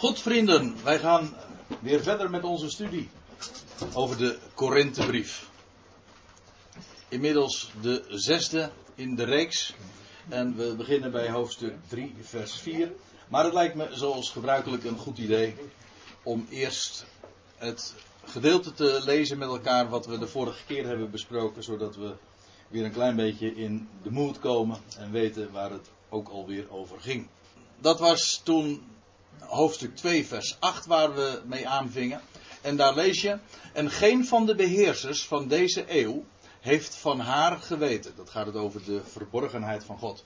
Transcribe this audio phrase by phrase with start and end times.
[0.00, 1.34] Goed vrienden, wij gaan
[1.80, 3.08] weer verder met onze studie
[3.94, 5.50] over de Korinthebrief.
[7.08, 9.74] Inmiddels de zesde in de reeks
[10.28, 12.92] en we beginnen bij hoofdstuk 3 vers 4.
[13.28, 15.54] Maar het lijkt me zoals gebruikelijk een goed idee
[16.22, 17.06] om eerst
[17.56, 17.94] het
[18.24, 22.14] gedeelte te lezen met elkaar wat we de vorige keer hebben besproken, zodat we
[22.68, 27.00] weer een klein beetje in de mood komen en weten waar het ook alweer over
[27.00, 27.28] ging.
[27.80, 28.98] Dat was toen
[29.40, 32.20] hoofdstuk 2, vers 8, waar we mee aanvingen.
[32.60, 33.38] En daar lees je:
[33.72, 36.24] En geen van de beheersers van deze eeuw
[36.60, 38.12] heeft van haar geweten.
[38.16, 40.24] Dat gaat het over de verborgenheid van God.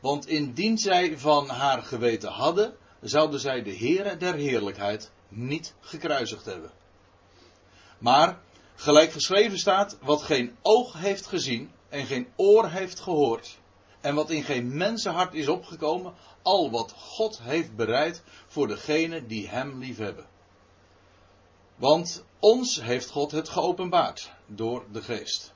[0.00, 6.44] Want indien zij van haar geweten hadden, zouden zij de Heere der heerlijkheid niet gekruisigd
[6.44, 6.70] hebben.
[7.98, 8.40] Maar,
[8.74, 13.58] gelijk geschreven staat, wat geen oog heeft gezien en geen oor heeft gehoord,
[14.04, 19.48] en wat in geen mensenhart is opgekomen, al wat God heeft bereid voor degenen die
[19.48, 20.26] Hem liefhebben.
[21.76, 25.52] Want ons heeft God het geopenbaard door de geest.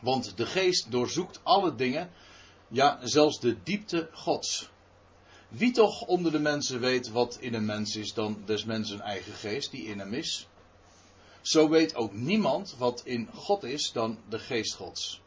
[0.00, 2.10] Want de geest doorzoekt alle dingen,
[2.68, 4.68] ja zelfs de diepte Gods.
[5.48, 9.32] Wie toch onder de mensen weet wat in een mens is dan des mensen eigen
[9.32, 10.46] geest die in hem is?
[11.40, 15.20] Zo weet ook niemand wat in God is dan de geest Gods.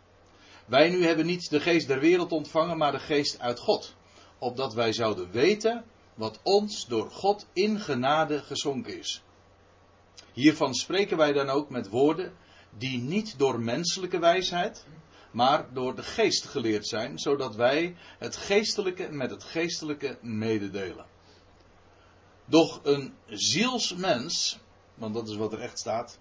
[0.71, 3.95] Wij nu hebben niet de geest der wereld ontvangen, maar de geest uit God.
[4.39, 9.23] Opdat wij zouden weten wat ons door God in genade geschonken is.
[10.33, 12.33] Hiervan spreken wij dan ook met woorden
[12.77, 14.85] die niet door menselijke wijsheid,
[15.31, 21.05] maar door de geest geleerd zijn, zodat wij het geestelijke met het geestelijke mededelen.
[22.45, 24.59] Doch een zielsmens,
[24.93, 26.19] want dat is wat er echt staat,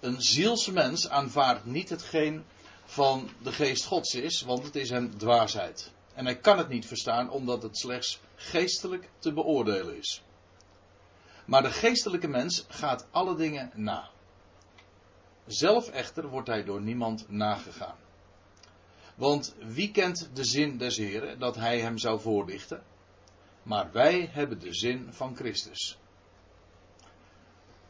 [0.00, 2.44] een zielsmens aanvaardt niet hetgeen
[2.90, 5.92] van de geest Gods is, want het is hem dwaasheid.
[6.14, 10.22] En hij kan het niet verstaan omdat het slechts geestelijk te beoordelen is.
[11.44, 14.10] Maar de geestelijke mens gaat alle dingen na.
[15.46, 17.96] Zelf echter wordt hij door niemand nagegaan.
[19.14, 22.82] Want wie kent de zin des Heren dat hij hem zou voorlichten?
[23.62, 25.98] Maar wij hebben de zin van Christus.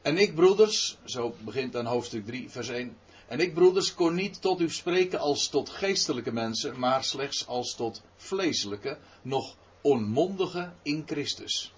[0.02, 2.96] En ik, broeders, zo begint dan hoofdstuk 3, vers 1.
[3.28, 7.74] En ik, broeders, kon niet tot u spreken als tot geestelijke mensen, maar slechts als
[7.74, 11.72] tot vleeselijke, nog onmondige in Christus.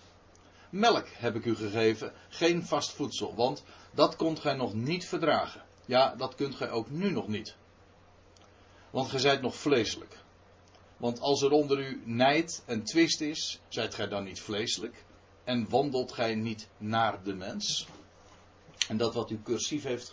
[0.70, 5.62] Melk heb ik u gegeven, geen vast voedsel, want dat kunt gij nog niet verdragen.
[5.86, 7.56] Ja, dat kunt gij ook nu nog niet.
[8.90, 10.18] Want gij zijt nog vleeselijk.
[10.96, 15.04] Want als er onder u nijd en twist is, zijt gij dan niet vleeselijk?
[15.44, 17.86] En wandelt gij niet naar de mens?
[18.88, 20.12] En dat wat u cursief heeft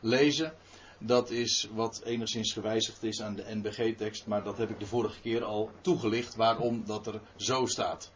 [0.00, 0.54] gelezen,
[0.98, 5.20] dat is wat enigszins gewijzigd is aan de NBG-tekst, maar dat heb ik de vorige
[5.20, 8.12] keer al toegelicht waarom dat er zo staat.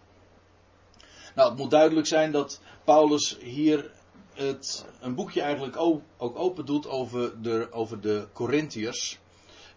[1.35, 3.91] Nou, het moet duidelijk zijn dat Paulus hier
[4.35, 9.19] het, een boekje eigenlijk ook, open doet over de, over de Corinthiërs.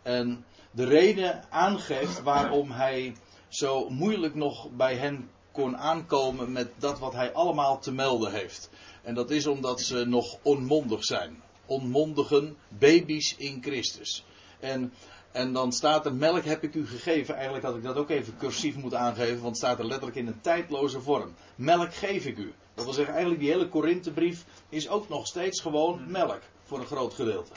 [0.02, 3.16] En de reden aangeeft waarom hij
[3.48, 8.70] zo moeilijk nog bij hen kon aankomen met dat wat hij allemaal te melden heeft.
[9.04, 14.26] En dat is omdat ze nog onmondig zijn onmondigen baby's in Christus.
[14.60, 14.94] En,
[15.32, 17.34] en dan staat er, melk heb ik u gegeven.
[17.36, 20.28] Eigenlijk had ik dat ook even cursief moeten aangeven, want het staat er letterlijk in
[20.28, 21.34] een tijdloze vorm.
[21.56, 22.54] Melk geef ik u.
[22.74, 26.86] Dat wil zeggen, eigenlijk die hele Korinthebrief is ook nog steeds gewoon melk, voor een
[26.86, 27.52] groot gedeelte.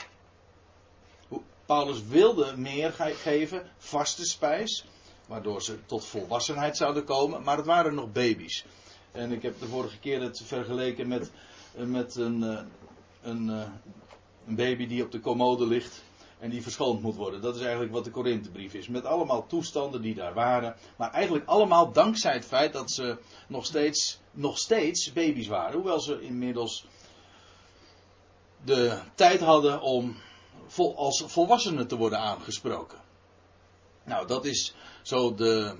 [1.65, 4.85] Paulus wilde meer geven, vaste spijs,
[5.27, 8.65] waardoor ze tot volwassenheid zouden komen, maar het waren nog baby's.
[9.11, 11.31] En ik heb de vorige keer het vergeleken met,
[11.75, 12.59] met een, eh,
[13.21, 13.67] een, eh,
[14.47, 16.03] een baby die op de commode ligt
[16.39, 17.41] en die verschoond moet worden.
[17.41, 18.87] Dat is eigenlijk wat de Korinthebrief is.
[18.87, 20.75] Met allemaal toestanden die daar waren.
[20.97, 25.73] Maar eigenlijk allemaal dankzij het feit dat ze nog steeds, nog steeds baby's waren.
[25.73, 26.85] Hoewel ze inmiddels
[28.63, 30.15] de tijd hadden om
[30.67, 32.97] vol, als volwassenen te worden aangesproken.
[34.03, 35.75] Nou, dat is zo de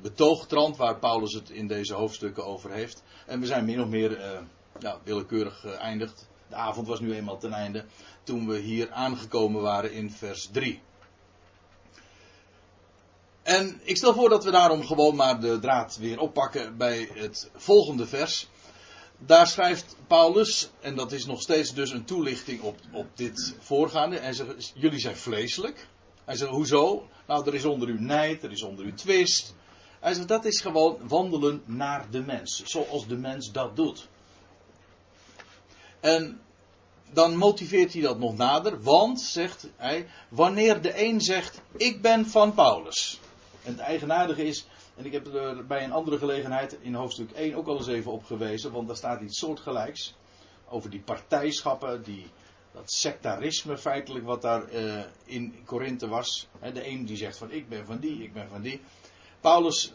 [0.00, 3.02] betoogtrand waar Paulus het in deze hoofdstukken over heeft.
[3.26, 4.40] En we zijn min of meer
[4.80, 7.84] uh, willekeurig geëindigd de avond was nu eenmaal ten einde
[8.22, 10.80] toen we hier aangekomen waren in vers 3.
[13.42, 17.50] En ik stel voor dat we daarom gewoon maar de draad weer oppakken bij het
[17.54, 18.48] volgende vers.
[19.18, 24.18] Daar schrijft Paulus, en dat is nog steeds dus een toelichting op, op dit voorgaande.
[24.18, 25.88] Hij zegt, jullie zijn vleeselijk.
[26.24, 27.08] Hij zegt, hoezo?
[27.26, 29.54] Nou, er is onder u nijd, er is onder u twist.
[30.00, 32.62] Hij zegt, dat is gewoon wandelen naar de mens.
[32.64, 34.08] Zoals de mens dat doet.
[36.00, 36.40] En
[37.12, 42.26] dan motiveert hij dat nog nader, want, zegt hij, wanneer de een zegt, ik ben
[42.26, 43.20] van Paulus.
[43.64, 44.66] En het eigenaardige is,
[44.96, 48.12] En ik heb er bij een andere gelegenheid in hoofdstuk 1 ook al eens even
[48.12, 50.14] op gewezen, want daar staat iets soortgelijks.
[50.68, 52.26] Over die partijschappen, die,
[52.72, 56.48] dat sectarisme feitelijk wat daar uh, in Korinthe was.
[56.72, 58.80] de een die zegt van ik ben van die, ik ben van die.
[59.40, 59.92] Paulus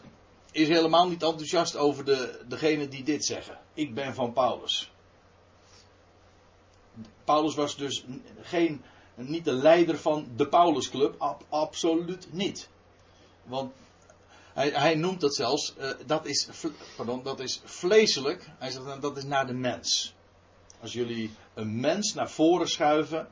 [0.52, 3.58] is helemaal niet enthousiast over de, degene die dit zeggen.
[3.74, 4.92] Ik ben van Paulus.
[7.24, 8.04] Paulus was dus
[8.40, 8.82] geen,
[9.14, 12.68] niet de leider van de Paulusclub, ab, absoluut niet.
[13.44, 13.72] Want
[14.54, 16.48] hij, hij noemt dat zelfs, uh, dat, is,
[16.96, 18.46] pardon, dat is vleeselijk.
[18.58, 20.14] Hij zegt dan dat is naar de mens.
[20.80, 23.28] Als jullie een mens naar voren schuiven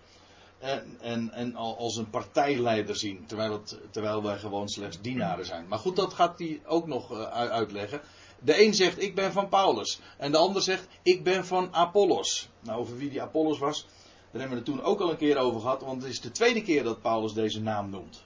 [0.58, 5.68] en, en, en als een partijleider zien, terwijl, terwijl wij gewoon slechts dienaren zijn.
[5.68, 8.00] Maar goed, dat gaat hij ook nog uh, uitleggen.
[8.44, 12.48] De een zegt ik ben van Paulus en de ander zegt ik ben van Apollos.
[12.60, 13.86] Nou, over wie die Apollos was,
[14.30, 16.30] daar hebben we het toen ook al een keer over gehad, want het is de
[16.30, 18.24] tweede keer dat Paulus deze naam noemt.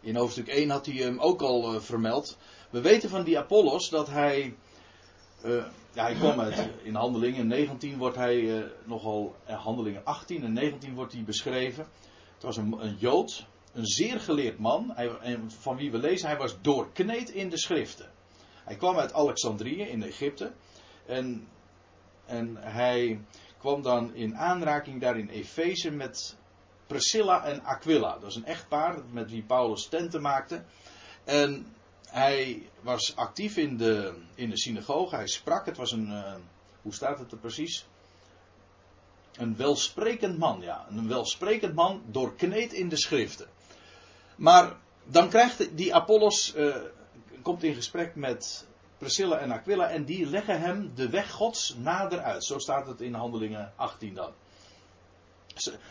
[0.00, 2.38] In hoofdstuk 1 had hij hem ook al uh, vermeld.
[2.70, 4.56] We weten van die Apollos dat hij.
[5.44, 6.68] Uh, ja, hij kwam uit.
[6.82, 9.34] In handelingen 19 wordt hij nogal.
[9.44, 11.86] handelingen 18 en 19 wordt hij beschreven.
[12.34, 13.46] Het was een, Jood.
[13.72, 14.92] Een zeer geleerd man.
[14.94, 18.11] Hij, van wie we lezen, hij was doorkneed in de schriften.
[18.64, 20.52] Hij kwam uit Alexandrië in Egypte.
[21.06, 21.48] En,
[22.26, 23.20] en hij
[23.58, 26.36] kwam dan in aanraking daar in Efeze met
[26.86, 28.18] Priscilla en Aquila.
[28.18, 30.62] Dat is een echtpaar met wie Paulus tenten maakte.
[31.24, 31.66] En
[32.06, 35.14] hij was actief in de, in de synagoge.
[35.14, 35.66] Hij sprak.
[35.66, 36.10] Het was een.
[36.10, 36.34] Uh,
[36.82, 37.86] hoe staat het er precies?
[39.32, 40.86] Een welsprekend man, ja.
[40.88, 43.46] Een welsprekend man doorkneed in de schriften.
[44.36, 46.54] Maar dan krijgt die Apollos.
[46.56, 46.76] Uh,
[47.42, 48.66] komt in gesprek met
[48.98, 49.88] Priscilla en Aquila.
[49.88, 52.44] En die leggen hem de weg Gods nader uit.
[52.44, 54.32] Zo staat het in Handelingen 18 dan.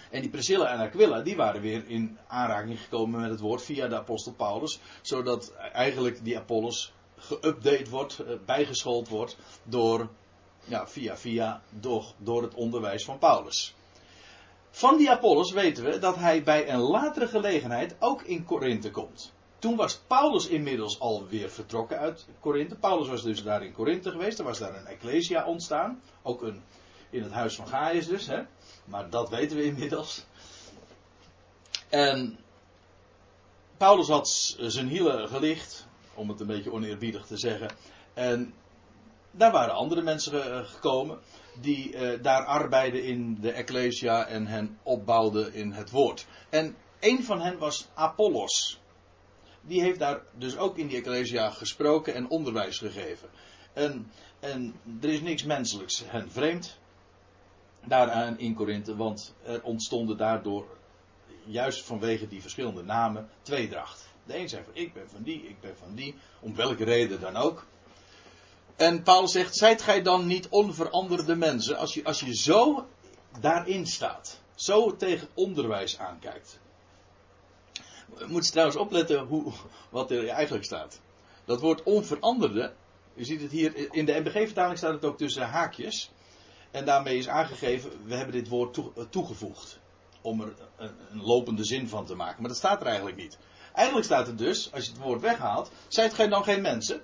[0.09, 3.87] En die Priscilla en Aquila, die waren weer in aanraking gekomen met het woord via
[3.87, 4.79] de apostel Paulus.
[5.01, 10.09] Zodat eigenlijk die Apollos geüpdate wordt, eh, bijgeschoold wordt door,
[10.63, 13.75] ja, via via, door, door het onderwijs van Paulus.
[14.69, 19.33] Van die Apollos weten we dat hij bij een latere gelegenheid ook in Korinthe komt.
[19.61, 22.75] Toen was Paulus inmiddels alweer vertrokken uit Korinthe.
[22.75, 24.39] Paulus was dus daar in Korinthe geweest.
[24.39, 26.01] Er was daar een ecclesia ontstaan.
[26.21, 26.61] Ook een,
[27.09, 28.27] in het huis van Gaius dus.
[28.27, 28.41] Hè.
[28.85, 30.25] Maar dat weten we inmiddels.
[31.89, 32.39] En
[33.77, 34.27] Paulus had
[34.57, 37.71] zijn hielen gelicht, om het een beetje oneerbiedig te zeggen.
[38.13, 38.53] En
[39.31, 41.19] daar waren andere mensen gekomen
[41.59, 46.25] die uh, daar arbeidden in de Ecclesia en hen opbouwden in het woord.
[46.49, 48.80] En een van hen was Apollos.
[49.61, 53.29] Die heeft daar dus ook in die Ecclesia gesproken en onderwijs gegeven.
[53.73, 56.79] En, en er is niks menselijks hen vreemd
[57.85, 60.65] daaraan in Korinthe, want er ontstonden daardoor,
[61.43, 64.09] juist vanwege die verschillende namen, tweedracht.
[64.23, 67.19] De een zegt van ik ben van die, ik ben van die, om welke reden
[67.19, 67.65] dan ook.
[68.75, 72.87] En Paulus zegt, zijt gij dan niet onveranderde mensen als je, als je zo
[73.39, 76.59] daarin staat, zo tegen onderwijs aankijkt.
[78.25, 79.51] We moeten trouwens opletten hoe,
[79.89, 81.01] wat er eigenlijk staat.
[81.45, 82.73] Dat woord onveranderde,
[83.15, 86.11] u ziet het hier, in de MBG-vertaling staat het ook tussen haakjes.
[86.71, 89.79] En daarmee is aangegeven, we hebben dit woord eh, toegevoegd.
[90.21, 92.39] Om er een, lopende zin van te maken.
[92.39, 93.37] Maar dat staat er eigenlijk niet.
[93.73, 97.01] Eigenlijk staat er dus, als je het woord weghaalt, zijt gij dan geen mensen?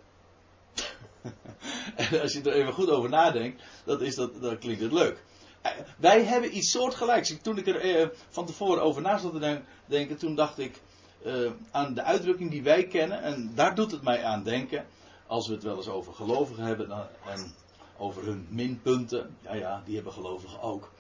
[1.96, 5.24] en als je er even goed over nadenkt, dat dat, dan klinkt het leuk.
[5.62, 7.38] Eh, wij hebben iets soortgelijks.
[7.42, 10.82] Toen ik er eh, van tevoren over na zat te denken, toen dacht ik
[11.24, 13.22] eh, aan de uitdrukking die wij kennen.
[13.22, 14.86] En daar doet het mij aan denken.
[15.28, 16.90] Als we het wel eens over gelovigen hebben.
[16.90, 17.54] Dan, en
[17.98, 19.38] over hun minpunten.
[19.42, 20.92] Ja, ja, die hebben gelovigen ook.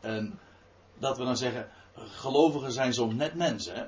[0.00, 0.38] En
[0.98, 3.74] dat we dan zeggen, gelovigen zijn soms net mensen.
[3.74, 3.84] Hè?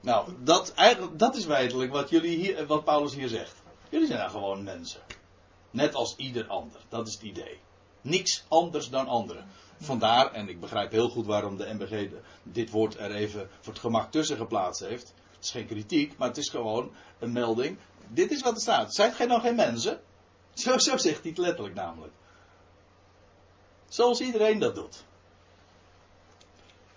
[0.00, 3.62] Nou, dat, eigenlijk, dat is feitelijk wat, jullie hier, wat Paulus hier zegt.
[3.88, 5.00] Jullie zijn nou gewoon mensen.
[5.70, 6.80] Net als ieder ander.
[6.88, 7.60] Dat is het idee.
[8.00, 9.46] Niks anders dan anderen.
[9.84, 12.08] Vandaar, en ik begrijp heel goed waarom de MBG
[12.42, 15.14] dit woord er even voor het gemak tussen geplaatst heeft.
[15.34, 17.78] Het is geen kritiek, maar het is gewoon een melding.
[18.08, 18.94] Dit is wat er staat.
[18.94, 20.00] Zijt gij dan geen mensen?
[20.54, 22.12] Zo, zegt hij het letterlijk namelijk.
[23.88, 25.04] Zoals iedereen dat doet.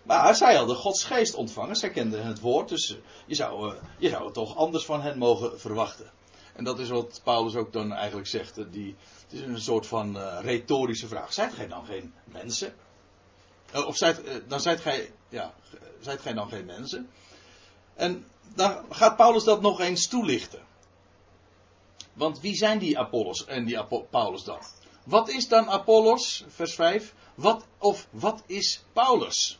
[0.03, 4.09] Maar zij hadden Gods geest ontvangen, zij kenden het woord, dus je zou, eh, je
[4.09, 6.11] zou het toch anders van hen mogen verwachten.
[6.57, 8.71] En dat is wat Paulus ook dan eigenlijk zegt.
[8.71, 11.33] Die, het is een soort van uh, retorische vraag.
[11.33, 12.75] Zijt gij dan geen mensen?
[13.75, 15.53] Uh, of zijt, dan zijt gij, ja,
[15.99, 17.09] zijt gij dan geen mensen?
[17.93, 20.65] En dan gaat Paulus dat nog eens toelichten.
[22.13, 24.59] Want wie zijn die Apollos en die Paulus dan?
[25.03, 27.13] Wat is dan Apollos, vers 5?
[27.35, 29.59] Wat, of wat is Paulus?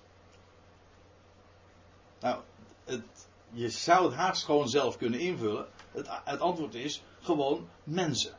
[2.20, 2.42] Nou,
[2.86, 3.04] het,
[3.51, 5.68] je zou het haast gewoon zelf kunnen invullen.
[6.06, 8.38] Het, antwoord is gewoon mensen.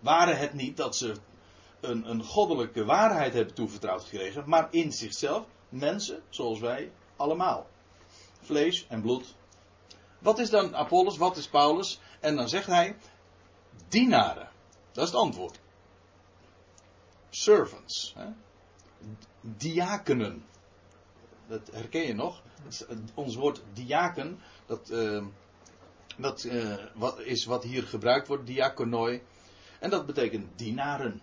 [0.00, 1.14] Waren het niet dat ze
[1.80, 7.66] een, een goddelijke waarheid hebben toevertrouwd gekregen, maar in zichzelf mensen zoals wij allemaal.
[8.40, 9.34] Vlees en bloed.
[10.18, 12.00] Wat is dan Apollos, wat is Paulus?
[12.20, 12.96] En dan zegt hij,
[13.88, 14.48] dienaren.
[14.92, 15.60] Dat is het antwoord.
[17.30, 18.14] Servants.
[18.16, 18.26] Hè?
[19.40, 20.44] Diakenen.
[21.46, 22.42] Dat herken je nog.
[23.14, 25.24] Ons woord diaken, dat, uh,
[26.16, 29.22] dat uh, wat is wat hier gebruikt wordt, diakonoi.
[29.78, 31.22] En dat betekent dienaren.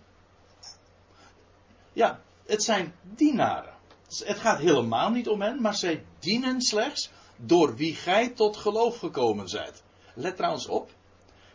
[1.93, 3.73] Ja, het zijn dienaren.
[4.07, 8.97] Het gaat helemaal niet om hen, maar zij dienen slechts door wie gij tot geloof
[8.97, 9.83] gekomen zijt.
[10.13, 10.91] Let trouwens op,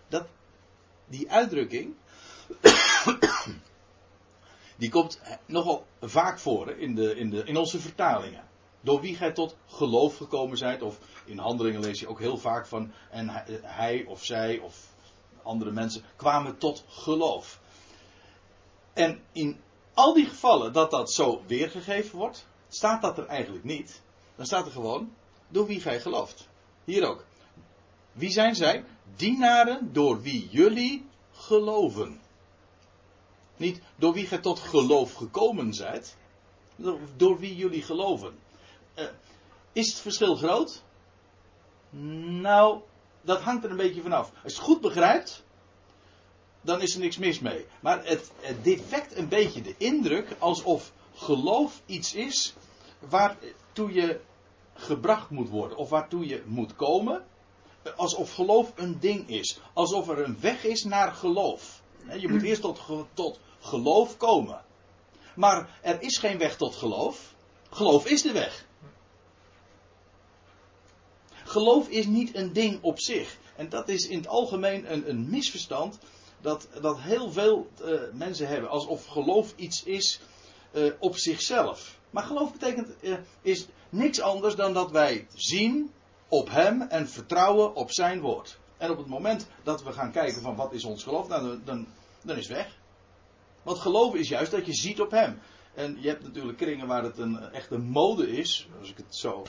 [0.09, 0.26] dat
[1.07, 1.95] die uitdrukking,
[4.78, 8.45] die komt nogal vaak voor in, de, in, de, in onze vertalingen.
[8.87, 12.66] Door wie gij tot geloof gekomen zijt, of in handelingen lees je ook heel vaak
[12.66, 13.28] van, en
[13.62, 14.95] hij of zij of
[15.43, 17.61] andere mensen kwamen tot geloof.
[18.93, 19.61] En in
[19.95, 24.02] al die gevallen dat dat zo weergegeven wordt, staat dat er eigenlijk niet.
[24.37, 25.12] Dan staat er gewoon,
[25.49, 26.49] door wie gij gelooft.
[26.85, 27.25] Hier ook.
[28.12, 28.85] Wie zijn zij?
[29.16, 32.21] Dienaren door wie jullie geloven.
[33.57, 36.16] Niet door wie gij tot geloof gekomen zijt.
[37.16, 38.45] Door, wie jullie geloven.
[38.97, 39.05] Uh,
[39.73, 40.83] is het verschil groot?
[42.41, 42.81] Nou,
[43.21, 44.31] dat hangt er een beetje vanaf.
[44.43, 45.45] Als je het goed begrijpt,
[46.61, 47.67] dan is er niks mis mee.
[47.81, 52.55] Maar het, het defect een beetje de indruk alsof geloof iets is
[52.99, 54.21] waartoe je
[54.75, 57.25] gebracht moet worden of waartoe je moet komen.
[57.97, 59.59] Alsof geloof een ding is.
[59.73, 61.83] Alsof er een weg is naar geloof.
[62.19, 62.81] Je moet eerst tot,
[63.15, 64.65] tot geloof komen.
[65.35, 67.35] Maar er is geen weg tot geloof.
[67.71, 68.67] Geloof is de weg.
[71.56, 73.36] Geloof is niet een ding op zich.
[73.56, 75.98] En dat is in het algemeen een, een misverstand
[76.40, 78.70] dat, dat heel veel uh, mensen hebben.
[78.70, 80.20] Alsof geloof iets is
[80.72, 81.98] uh, op zichzelf.
[82.10, 85.90] Maar geloof betekent, uh, is niks anders dan dat wij zien
[86.28, 88.58] op Hem en vertrouwen op Zijn woord.
[88.76, 91.86] En op het moment dat we gaan kijken van wat is ons geloof, nou, dan,
[92.22, 92.78] dan, is weg.
[93.62, 95.40] Want geloven is juist dat je ziet op Hem.
[95.75, 99.44] En je hebt natuurlijk kringen waar het een echte mode is, als ik het zo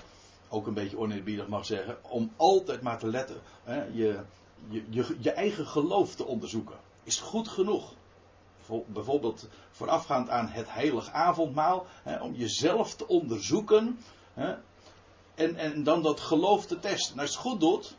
[0.50, 3.42] ook een beetje oneerbiedig mag zeggen, om altijd maar te letten.
[3.64, 4.20] Hè, je,
[4.68, 6.76] je, je, je eigen geloof te onderzoeken.
[7.04, 7.94] Is goed genoeg?
[8.86, 14.00] Bijvoorbeeld voorafgaand aan het heilig avondmaal, hè, om jezelf te onderzoeken
[14.34, 14.56] hè,
[15.36, 17.16] en, en dan dat geloof te testen.
[17.16, 17.96] Nou, als je het goed doet,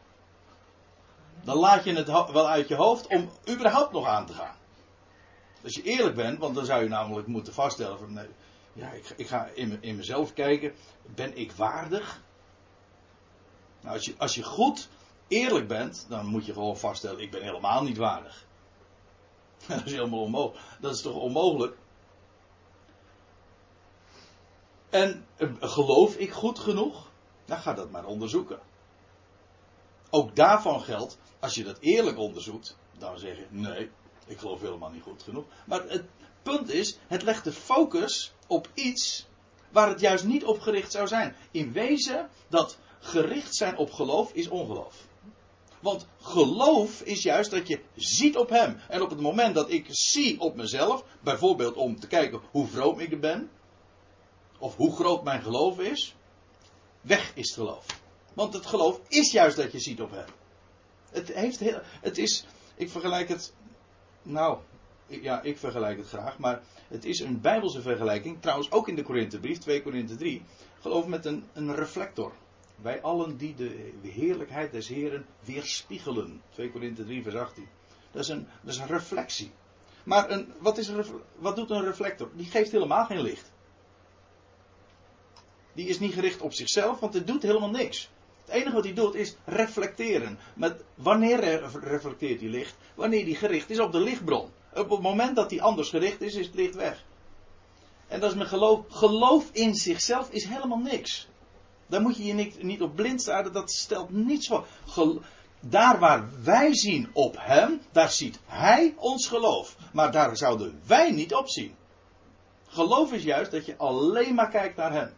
[1.44, 4.56] dan laat je het wel uit je hoofd om überhaupt nog aan te gaan.
[5.64, 8.28] Als je eerlijk bent, want dan zou je namelijk moeten vaststellen van nee,
[8.72, 10.72] ja, ik, ik ga in, in mezelf kijken,
[11.14, 12.22] ben ik waardig?
[13.80, 14.88] Nou, als je, als je goed
[15.28, 18.46] eerlijk bent, dan moet je gewoon vaststellen: ik ben helemaal niet waardig.
[19.68, 20.64] Dat is helemaal onmogelijk.
[20.80, 21.76] Dat is toch onmogelijk?
[24.90, 27.10] En eh, geloof ik goed genoeg?
[27.44, 28.58] Dan ga dat maar onderzoeken.
[30.10, 33.90] Ook daarvan geldt, als je dat eerlijk onderzoekt, dan zeg je nee,
[34.26, 35.44] ik geloof helemaal niet goed genoeg.
[35.66, 36.04] Maar het
[36.42, 39.26] punt is, het legt de focus op iets
[39.70, 41.36] waar het juist niet op gericht zou zijn.
[41.50, 45.06] In wezen, dat gericht zijn op geloof is ongeloof.
[45.80, 48.80] Want geloof is juist dat je ziet op Hem.
[48.88, 53.00] En op het moment dat ik zie op mezelf, bijvoorbeeld om te kijken hoe vroom
[53.00, 53.50] ik ben,
[54.58, 56.14] of hoe groot mijn geloof is,
[57.00, 57.86] weg is het geloof.
[58.34, 60.28] Want het geloof is juist dat je ziet op Hem.
[61.10, 61.60] Het, heeft
[62.00, 63.52] het is, ik vergelijk het,
[64.22, 64.58] nou,
[65.06, 69.02] ja, ik vergelijk het graag, maar het is een bijbelse vergelijking, trouwens ook in de
[69.02, 70.42] Korinthebrief, 2 Korinthe 3,
[70.80, 72.32] geloof met een, een reflector.
[72.82, 76.42] Wij allen die de heerlijkheid des Heren weerspiegelen.
[76.50, 77.68] 2 Korinthe 3 vers 18.
[78.10, 79.52] Dat is een, dat is een reflectie.
[80.04, 80.90] Maar een, wat, is
[81.38, 82.30] wat doet een reflector?
[82.34, 83.50] Die geeft helemaal geen licht.
[85.72, 88.10] Die is niet gericht op zichzelf, want het doet helemaal niks.
[88.44, 90.38] Het enige wat hij doet is reflecteren.
[90.54, 91.40] Met wanneer
[91.80, 92.76] reflecteert hij licht?
[92.94, 94.50] Wanneer hij gericht is op de lichtbron.
[94.74, 97.04] Op het moment dat hij anders gericht is, is het licht weg.
[98.06, 98.80] En dat is mijn geloof.
[98.88, 101.28] Geloof in zichzelf is helemaal niks.
[101.88, 104.66] Daar moet je je niet, niet op blind staren, dat stelt niets voor.
[105.60, 109.76] daar waar wij zien op Hem, daar ziet Hij ons geloof.
[109.92, 111.74] Maar daar zouden wij niet op zien.
[112.66, 115.12] Geloof is juist dat je alleen maar kijkt naar Hem.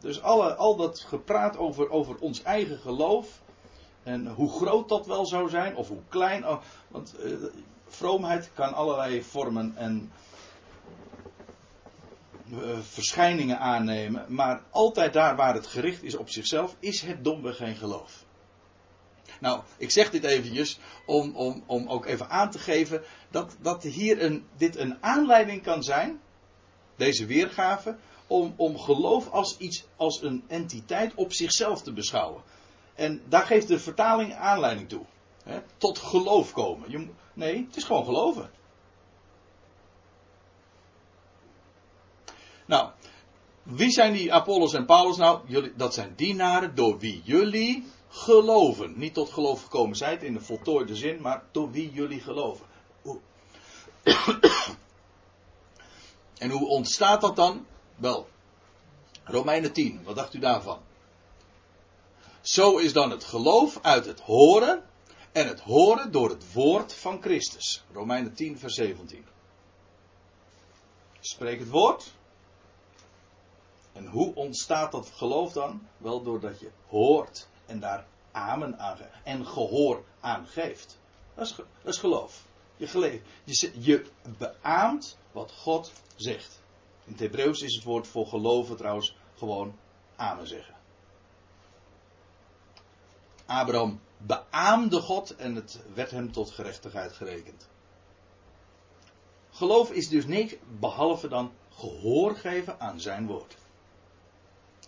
[0.00, 3.40] Dus alle, al dat gepraat over, over ons eigen geloof.
[4.02, 6.48] En hoe groot dat wel zou zijn, of hoe klein.
[6.48, 7.36] Oh, want uh,
[7.86, 10.12] vroomheid kan allerlei vormen en
[12.80, 14.24] verschijningen aannemen.
[14.28, 18.24] Maar altijd daar waar het gericht is op zichzelf, is het domweg geen geloof.
[19.40, 23.82] Nou, ik zeg dit eventjes om, om, om ook even aan te geven dat, dat
[23.82, 26.20] hier een, dit een aanleiding kan zijn,
[26.96, 32.42] deze weergave, om, om geloof als iets, als een entiteit op zichzelf te beschouwen.
[32.94, 35.04] En daar geeft de vertaling aanleiding toe.
[35.42, 35.60] Hè?
[35.76, 36.90] Tot geloof komen.
[36.90, 38.50] Je, nee, het is gewoon geloven.
[42.66, 42.90] Nou,
[43.66, 45.40] wie zijn die Apollos en Paulus nou?
[45.46, 48.98] Jullie, dat zijn dienaren door wie jullie geloven.
[48.98, 52.66] Niet tot geloof gekomen zijt in de voltooide zin, maar door wie jullie geloven.
[56.38, 57.66] en hoe ontstaat dat dan?
[57.96, 58.28] Wel,
[59.24, 60.78] Romeinen 10, wat dacht u daarvan?
[62.40, 64.84] Zo is dan het geloof uit het horen
[65.32, 67.84] en het horen door het woord van Christus.
[67.92, 69.24] Romeinen 10, vers 17.
[71.20, 72.14] Spreek het woord.
[73.96, 75.86] En hoe ontstaat dat geloof dan?
[75.98, 79.10] Wel doordat je hoort en daar amen aan geeft.
[79.22, 80.98] En gehoor aan geeft.
[81.34, 82.44] Dat is, dat is geloof.
[82.76, 84.06] Je, je, je
[84.38, 86.62] beaamt wat God zegt.
[87.04, 89.78] In het Hebreeuws is het woord voor geloven trouwens gewoon
[90.16, 90.74] amen zeggen.
[93.46, 97.68] Abraham beaamde God en het werd hem tot gerechtigheid gerekend.
[99.50, 103.56] Geloof is dus niks behalve dan gehoor geven aan zijn woord.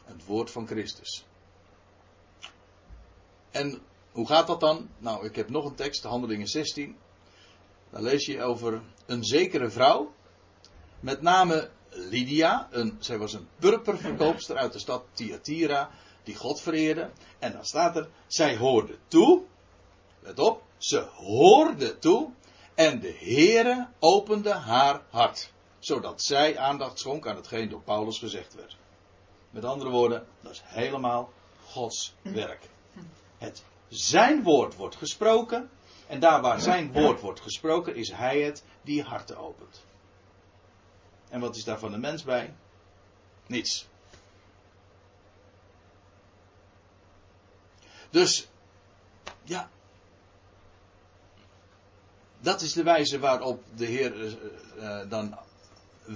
[0.09, 1.25] Het woord van Christus.
[3.50, 4.88] En hoe gaat dat dan?
[4.99, 6.97] Nou, ik heb nog een tekst, Handelingen 16.
[7.91, 10.12] Daar lees je over een zekere vrouw.
[11.00, 12.69] Met name Lydia.
[12.71, 15.91] Een, zij was een purperverkoopster uit de stad Thyatira.
[16.23, 17.11] Die God vereerde.
[17.38, 19.43] En dan staat er, zij hoorde toe.
[20.21, 22.31] Let op, ze hoorde toe.
[22.75, 25.53] En de Heere opende haar hart.
[25.79, 28.77] Zodat zij aandacht schonk aan hetgeen door Paulus gezegd werd.
[29.50, 31.33] Met andere woorden, dat is helemaal
[31.64, 32.69] Gods werk.
[33.38, 35.71] Het zijn woord wordt gesproken.
[36.07, 39.85] En daar waar zijn woord wordt gesproken, is hij het die harten opent.
[41.28, 42.54] En wat is daar van de mens bij?
[43.47, 43.89] Niets.
[48.11, 48.49] Dus,
[49.43, 49.71] ja.
[52.41, 54.39] Dat is de wijze waarop de Heer
[54.76, 55.39] uh, dan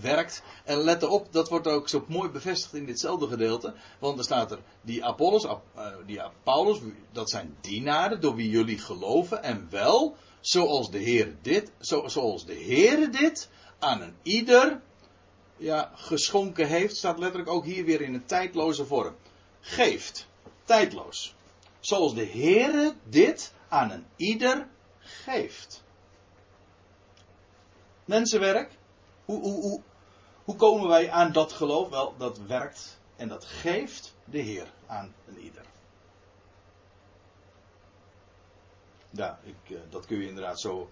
[0.00, 0.42] werkt.
[0.64, 3.74] En let erop, dat wordt ook zo mooi bevestigd in ditzelfde gedeelte.
[3.98, 5.56] Want er staat er, die Apollos, uh,
[6.06, 6.78] die Paulus,
[7.12, 9.42] dat zijn dienaren door wie jullie geloven.
[9.42, 14.80] En wel, zoals de Heer dit, zo, zoals de Heer dit aan een ieder
[15.56, 19.14] ja, geschonken heeft, staat letterlijk ook hier weer in een tijdloze vorm.
[19.60, 20.26] Geeft,
[20.64, 21.34] tijdloos.
[21.80, 25.82] Zoals de Heere dit aan een ieder geeft.
[28.04, 28.70] Mensenwerk,
[29.40, 29.80] hoe, hoe,
[30.44, 31.88] hoe, komen wij aan dat geloof?
[31.88, 35.64] Wel, dat werkt en dat geeft de Heer aan een ieder.
[39.10, 40.90] Ja, ik, eh, dat kun je inderdaad zo.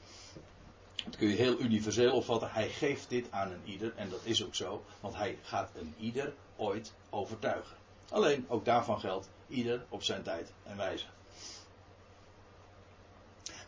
[1.05, 2.51] Dat kun je heel universeel opvatten.
[2.51, 3.93] Hij geeft dit aan een ieder.
[3.97, 4.85] En dat is ook zo.
[5.01, 7.77] Want hij gaat een ieder ooit overtuigen.
[8.11, 9.29] Alleen, ook daarvan geldt.
[9.49, 11.07] Ieder op zijn tijd en wijze.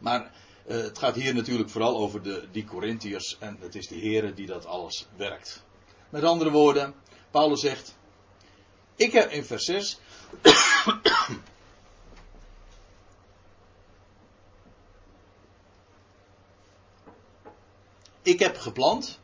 [0.01, 0.33] Maar
[0.67, 3.37] uh, het gaat hier natuurlijk vooral over de, die Corinthiërs.
[3.39, 5.63] En het is de Heer die dat alles werkt.
[6.11, 6.95] Met andere woorden,
[7.31, 7.95] Paulus zegt.
[8.95, 9.99] Ik heb in vers 6.
[18.23, 19.21] ik heb geplant.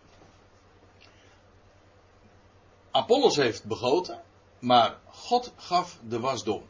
[2.90, 4.22] Apollos heeft begoten.
[4.58, 6.68] Maar God gaf de wasdom.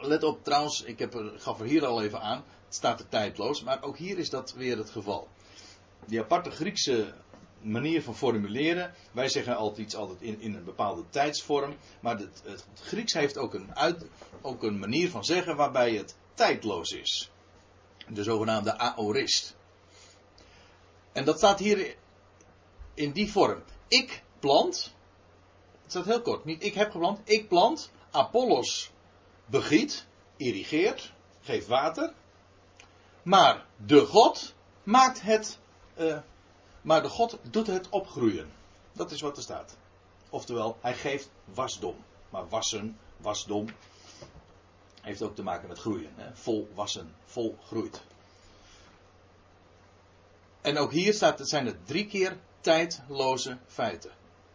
[0.00, 2.44] Let op trouwens, ik heb er, gaf er hier al even aan.
[2.74, 5.28] Staat er tijdloos, maar ook hier is dat weer het geval.
[6.06, 7.14] Die aparte Griekse
[7.62, 8.94] manier van formuleren.
[9.12, 11.76] Wij zeggen altijd iets altijd in, in een bepaalde tijdsvorm.
[12.00, 13.74] Maar het, het, Grieks heeft ook een,
[14.40, 17.30] ook een manier van zeggen waarbij het tijdloos is.
[18.08, 19.56] De zogenaamde aorist.
[21.12, 21.96] En dat staat hier
[22.94, 23.62] in die vorm.
[23.88, 24.94] Ik plant.
[25.82, 26.44] Het staat heel kort.
[26.44, 27.20] Niet ik heb geplant.
[27.24, 27.90] Ik plant.
[28.10, 28.90] Apollos
[29.46, 30.06] begiet.
[30.36, 31.12] Irrigeert.
[31.40, 32.12] Geeft water.
[33.22, 35.58] Maar de God maakt het.
[35.98, 36.18] Uh,
[36.80, 38.52] maar de God doet het opgroeien.
[38.92, 39.76] Dat is wat er staat.
[40.30, 41.96] Oftewel, hij geeft wasdom.
[42.30, 43.68] Maar wassen, wasdom,
[45.00, 46.10] heeft ook te maken met groeien.
[46.14, 46.34] Hè?
[46.34, 48.02] Vol wassen, vol groeit.
[50.60, 54.10] En ook hier staat, het zijn er drie keer tijdloze feiten.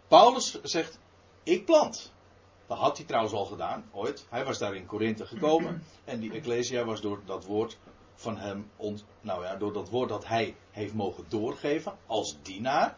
[0.07, 0.99] Paulus zegt,
[1.43, 2.11] ik plant.
[2.67, 4.25] Dat had hij trouwens al gedaan, ooit.
[4.29, 5.83] Hij was daar in Korinthe gekomen.
[6.03, 7.77] En die Ecclesia was door dat woord
[8.17, 12.97] van hem, ont, nou ja, door dat woord dat hij heeft mogen doorgeven als dienaar.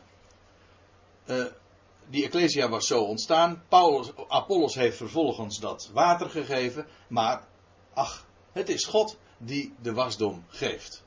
[1.25, 1.45] Uh,
[2.10, 3.63] die Ecclesia was zo ontstaan.
[3.67, 6.88] Paulus, Apollos heeft vervolgens dat water gegeven.
[7.08, 7.47] Maar,
[7.93, 11.03] ach, Het is God die de wasdom geeft.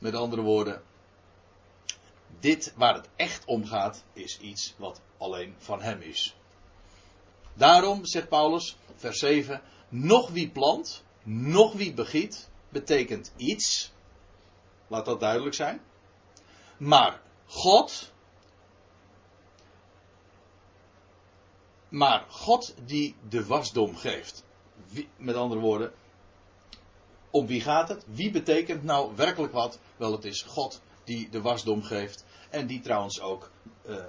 [0.00, 0.82] Met andere woorden,
[2.40, 6.36] dit waar het echt om gaat, is iets wat alleen van Hem is.
[7.54, 13.92] Daarom zegt Paulus, vers 7, nog wie plant, nog wie begiet, betekent iets.
[14.86, 15.80] Laat dat duidelijk zijn.
[16.76, 18.12] Maar God,
[21.88, 24.44] maar God die de wasdom geeft.
[25.16, 25.92] Met andere woorden,
[27.30, 28.04] om wie gaat het?
[28.06, 29.78] Wie betekent nou werkelijk wat?
[29.96, 32.24] Wel, het is God die de wasdom geeft.
[32.50, 33.50] En die trouwens ook
[33.86, 34.04] uh,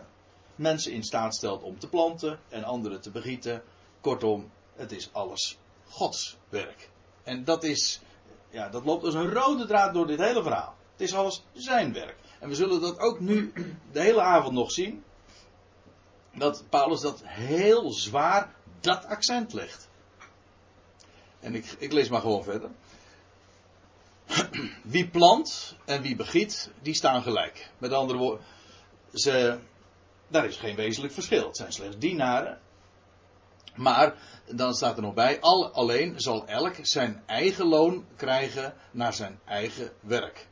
[0.55, 3.63] mensen in staat stelt om te planten en anderen te begieten.
[4.01, 5.57] Kortom, het is alles
[5.89, 6.89] Gods werk.
[7.23, 8.01] En dat is,
[8.49, 10.75] ja, dat loopt als een rode draad door dit hele verhaal.
[10.91, 12.15] Het is alles zijn werk.
[12.39, 13.53] En we zullen dat ook nu
[13.91, 15.03] de hele avond nog zien.
[16.33, 19.89] Dat Paulus dat heel zwaar dat accent legt.
[21.39, 22.69] En ik, ik lees maar gewoon verder.
[24.83, 27.71] Wie plant en wie begiet, die staan gelijk.
[27.77, 28.45] Met andere woorden,
[29.13, 29.59] ze,
[30.27, 31.47] daar is geen wezenlijk verschil.
[31.47, 32.59] Het zijn slechts dienaren.
[33.77, 39.13] Maar dan staat er nog bij, al, alleen zal elk zijn eigen loon krijgen naar
[39.13, 40.47] zijn eigen werk.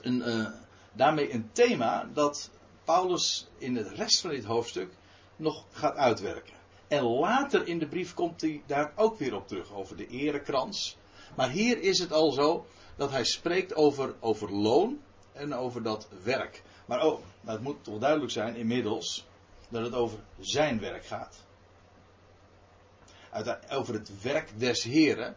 [0.00, 0.46] Een, uh,
[0.92, 2.50] daarmee een thema dat
[2.84, 4.92] Paulus in de rest van dit hoofdstuk
[5.36, 6.54] nog gaat uitwerken.
[6.88, 10.96] En later in de brief komt hij daar ook weer op terug, over de erekrans.
[11.36, 15.00] Maar hier is het al zo dat hij spreekt over, over loon
[15.32, 16.62] en over dat werk.
[16.86, 19.26] Maar oh, het moet toch duidelijk zijn inmiddels
[19.68, 21.44] dat het over zijn werk gaat.
[23.70, 25.36] Over het werk des Heren.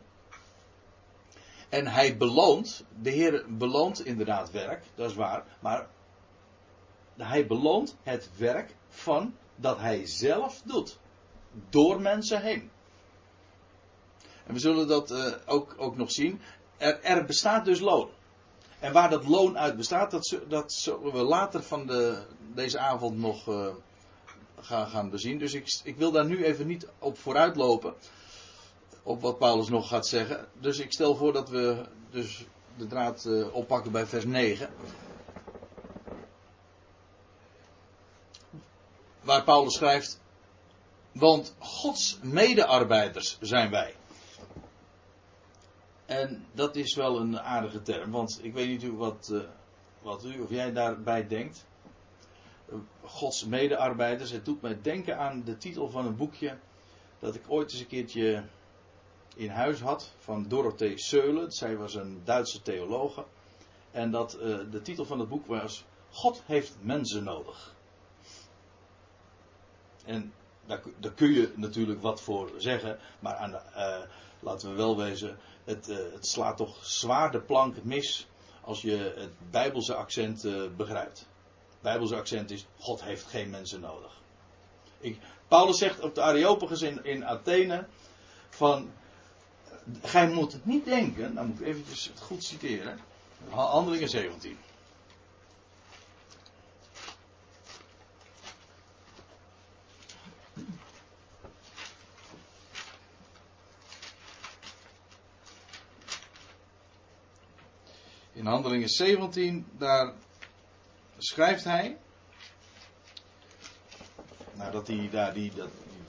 [1.69, 5.87] En hij beloont, de Heer beloont inderdaad werk, dat is waar, maar
[7.17, 10.99] hij beloont het werk van dat hij zelf doet.
[11.69, 12.71] Door mensen heen.
[14.45, 16.41] En we zullen dat uh, ook, ook nog zien.
[16.77, 18.09] Er, er, bestaat dus loon.
[18.79, 23.17] En waar dat loon uit bestaat, dat, dat zullen we later van de, deze avond
[23.17, 23.67] nog uh,
[24.61, 25.37] gaan, gaan bezien.
[25.37, 27.93] Dus ik, ik wil daar nu even niet op vooruit lopen.
[29.03, 30.47] Op wat Paulus nog gaat zeggen.
[30.59, 32.45] Dus ik stel voor dat we dus
[32.77, 34.69] de draad uh, oppakken bij vers 9.
[39.21, 40.19] Waar Paulus schrijft.
[41.11, 43.95] Want Gods medearbeiders zijn wij.
[46.05, 49.41] En dat is wel een aardige term, want ik weet niet wat, uh,
[50.01, 51.65] wat u of jij daarbij denkt.
[53.01, 54.31] Gods medearbeiders.
[54.31, 56.57] Het doet mij denken aan de titel van een boekje
[57.19, 58.43] dat ik ooit eens een keertje
[59.35, 61.51] in huis had van Dorothee Seulen.
[61.51, 63.25] Zij was een Duitse theologe.
[63.91, 67.75] En dat, uh, de titel van het boek was God heeft mensen nodig.
[70.05, 70.33] En
[70.65, 75.37] daar, kun je natuurlijk wat voor zeggen, maar aan de, uh, laten we wel wezen,
[75.63, 78.27] het, uh, het, slaat toch zwaar de plank mis
[78.61, 81.27] als je het Bijbelse accent begrijpt.
[81.81, 84.11] Bijbelse accent is: God heeft geen mensen nodig.
[84.99, 87.87] Ik, Paulus zegt op de Areopagus in, in Athene:
[88.49, 88.91] van.
[90.01, 92.99] Gij moet het niet denken, dan moet ik even het goed citeren.
[93.49, 94.57] Handelingen 17.
[108.37, 110.13] in Handelingen 17, daar
[111.17, 111.97] schrijft hij.
[114.53, 115.51] Nadat hij daar die,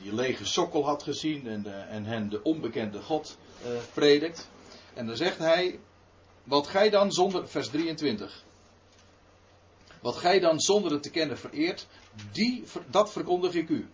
[0.03, 4.49] die lege sokkel had gezien en, en hen de onbekende God uh, predikt.
[4.95, 5.79] En dan zegt hij,
[6.45, 8.45] wat gij dan zonder, vers 23.
[10.01, 11.87] Wat gij dan zonder het te kennen vereert,
[12.33, 13.89] die, dat verkondig ik u.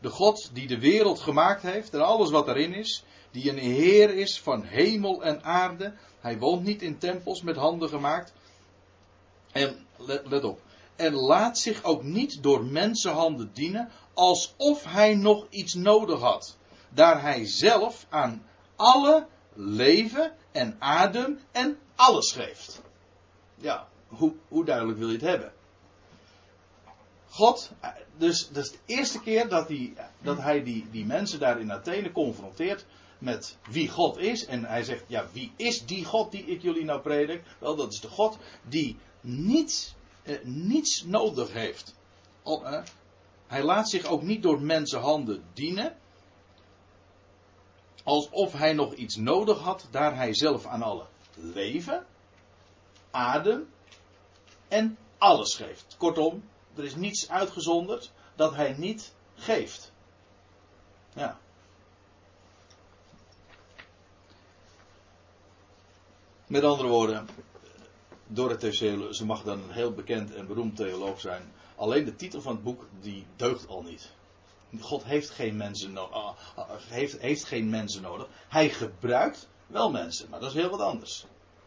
[0.00, 4.14] De God die de wereld gemaakt heeft en alles wat erin is, die een Heer
[4.14, 5.94] is van hemel en aarde.
[6.20, 8.32] Hij woont niet in tempels met handen gemaakt.
[9.52, 10.60] En let, op.
[10.96, 16.56] En laat zich ook niet door mensenhanden dienen, alsof hij nog iets nodig had.
[16.88, 22.82] Daar hij zelf aan alle leven en adem en alles geeft.
[23.54, 25.52] Ja, hoe, hoe duidelijk wil je het hebben?
[27.28, 27.70] God,
[28.16, 31.72] dus dat is de eerste keer dat hij, dat hij die, die mensen daar in
[31.72, 32.84] Athene confronteert
[33.20, 34.46] met wie God is.
[34.46, 37.42] En hij zegt, ja, wie is die God die ik jullie nou predik?
[37.58, 41.94] Wel, dat is de God die niets, eh, niets nodig heeft.
[42.44, 42.82] Eh,
[43.46, 45.96] hij laat zich ook niet door mensenhanden dienen.
[48.04, 52.06] Alsof hij nog iets nodig had, daar hij zelf aan alle leven,
[53.10, 53.68] adem
[54.68, 55.94] en alles geeft.
[55.98, 56.42] Kortom,
[56.76, 59.92] er is niets uitgezonderd dat hij niet geeft.
[61.14, 61.38] Ja.
[66.50, 67.28] Met andere woorden,
[68.26, 68.72] Dorothee
[69.12, 71.52] ze mag dan een heel bekend en beroemd theoloog zijn.
[71.76, 74.10] Alleen de titel van het boek, die deugt al niet.
[74.80, 78.28] God heeft geen mensen, ah, ah, heeft, heeft geen mensen nodig.
[78.48, 81.24] Hij gebruikt wel mensen, maar dat is heel wat anders.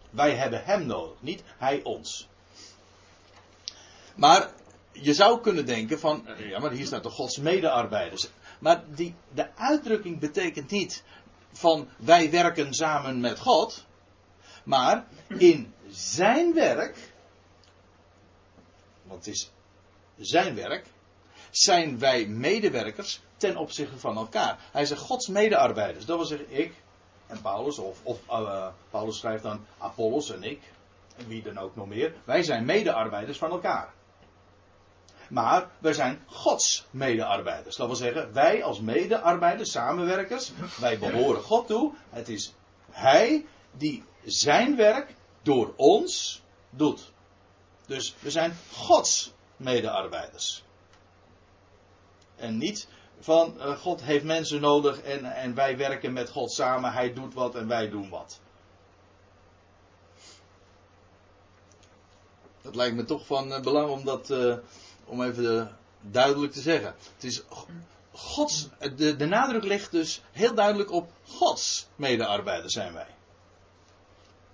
[0.10, 2.28] Wij hebben hem nodig, niet hij ons.
[4.16, 4.52] Maar
[4.92, 8.30] je zou kunnen denken van, ja maar hier staat toch Gods medearbeiders.
[8.60, 11.04] Maar die, de uitdrukking betekent niet
[11.52, 13.86] van wij werken samen met God.
[14.64, 17.14] Maar in zijn werk,
[19.04, 19.52] want het is
[20.18, 20.86] zijn werk,
[21.52, 24.60] zijn wij medewerkers ten opzichte van elkaar.
[24.72, 26.06] Hij zegt Gods medearbeiders.
[26.06, 26.74] Dat wil zeggen ik
[27.28, 30.62] en Paulus, of, of uh, Paulus schrijft dan Apollos en ik,
[31.18, 32.14] en wie dan ook nog meer.
[32.24, 33.94] Wij zijn medearbeiders van elkaar.
[35.30, 37.76] Maar wij zijn Gods medearbeiders.
[37.76, 41.94] Dat wil zeggen, wij als medearbeiders, samenwerkers, wij behoren God toe.
[42.10, 42.54] Het is
[42.92, 43.46] Hij
[43.78, 47.12] die zijn werk door ons doet.
[47.86, 50.64] Dus we zijn Gods medearbeiders.
[52.36, 52.88] En niet
[53.20, 56.92] van uh, God heeft mensen nodig en, en wij werken met God samen.
[56.92, 58.40] Hij doet wat en wij doen wat.
[62.62, 64.58] Dat lijkt me toch van uh, belang om dat, uh,
[65.06, 66.96] om even duidelijk te zeggen.
[67.14, 67.44] Het is
[68.12, 73.08] Gods, de, de nadruk ligt dus heel duidelijk op Gods medearbeiders zijn wij.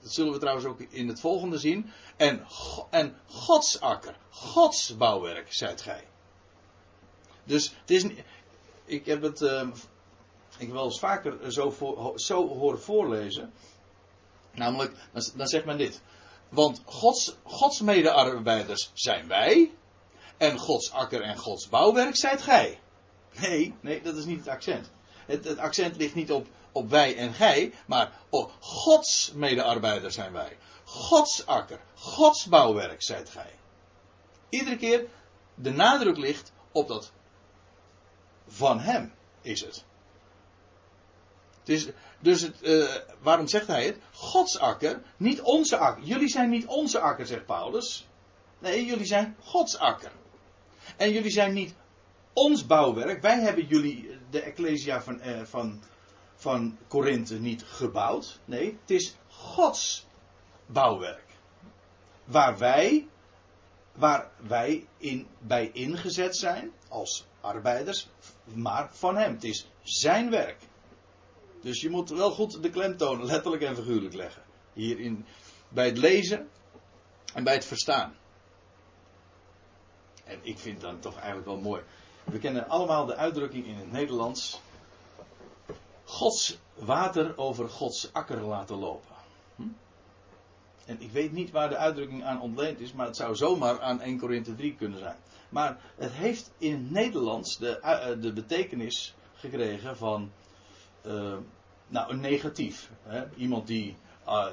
[0.02, 1.92] Dat zullen we trouwens ook in het volgende zien.
[2.18, 2.46] En,
[2.90, 6.08] en Gods akker, Gods bouwwerk, zijt gij.
[7.44, 8.06] Dus het is
[8.86, 9.42] Ik heb het.
[9.42, 9.68] Uh,
[10.58, 13.54] ik wel eens vaker zo, voor, zo horen voorlezen.
[14.54, 14.94] Namelijk,
[15.36, 16.02] dan, zegt men dit.
[16.50, 19.72] Want Gods, Gods medearbeiders zijn wij.
[20.38, 22.80] En Gods akker en Gods bouwwerk zijt gij.
[23.40, 24.92] Nee, nee, dat is niet het accent.
[25.26, 30.58] Het accent ligt niet op op wij en gij, maar op Gods medearbeider zijn wij.
[30.84, 33.56] Gods akker, Gods bouwwerk zijt gij.
[34.50, 35.08] Iedere keer
[35.56, 37.12] de nadruk ligt op dat
[38.48, 39.84] van hem is het.
[41.64, 41.88] Dus,
[42.20, 43.98] dus het, uh, waarom zegt hij het?
[44.12, 46.04] Gods akker, niet onze akker.
[46.04, 48.08] Jullie zijn niet onze akker, zegt Paulus.
[48.60, 50.12] Nee, jullie zijn Gods akker.
[50.98, 51.74] En jullie zijn niet
[52.34, 53.22] ons bouwwerk.
[53.22, 55.84] Wij hebben jullie, de Ecclesia van, uh, van
[56.40, 58.40] van Korinthe niet gebouwd.
[58.46, 60.06] Nee, het is Gods
[60.66, 61.26] bouwwerk.
[62.24, 63.08] Waar wij,
[63.96, 68.08] waar wij in, bij ingezet zijn als arbeiders,
[68.44, 69.34] maar van Hem.
[69.34, 70.58] Het is Zijn werk.
[71.62, 74.44] Dus je moet wel goed de klemtoon letterlijk en figuurlijk leggen.
[74.74, 75.26] Hierin,
[75.70, 76.50] bij het lezen
[77.34, 78.16] en bij het verstaan.
[80.24, 81.82] En ik vind dan toch eigenlijk wel mooi.
[82.24, 84.62] We kennen allemaal de uitdrukking in het Nederlands.
[86.10, 89.16] Gods water over Gods akker laten lopen.
[89.56, 89.64] Hm?
[90.86, 94.02] En ik weet niet waar de uitdrukking aan ontleend is, maar het zou zomaar aan
[94.02, 95.16] 1 Korinthe 3 kunnen zijn.
[95.50, 100.32] Maar het heeft in het Nederlands de, uh, de betekenis gekregen van
[101.06, 101.38] uh,
[101.88, 102.92] nou, een negatief.
[103.04, 103.24] Hè?
[103.36, 103.98] Iemand die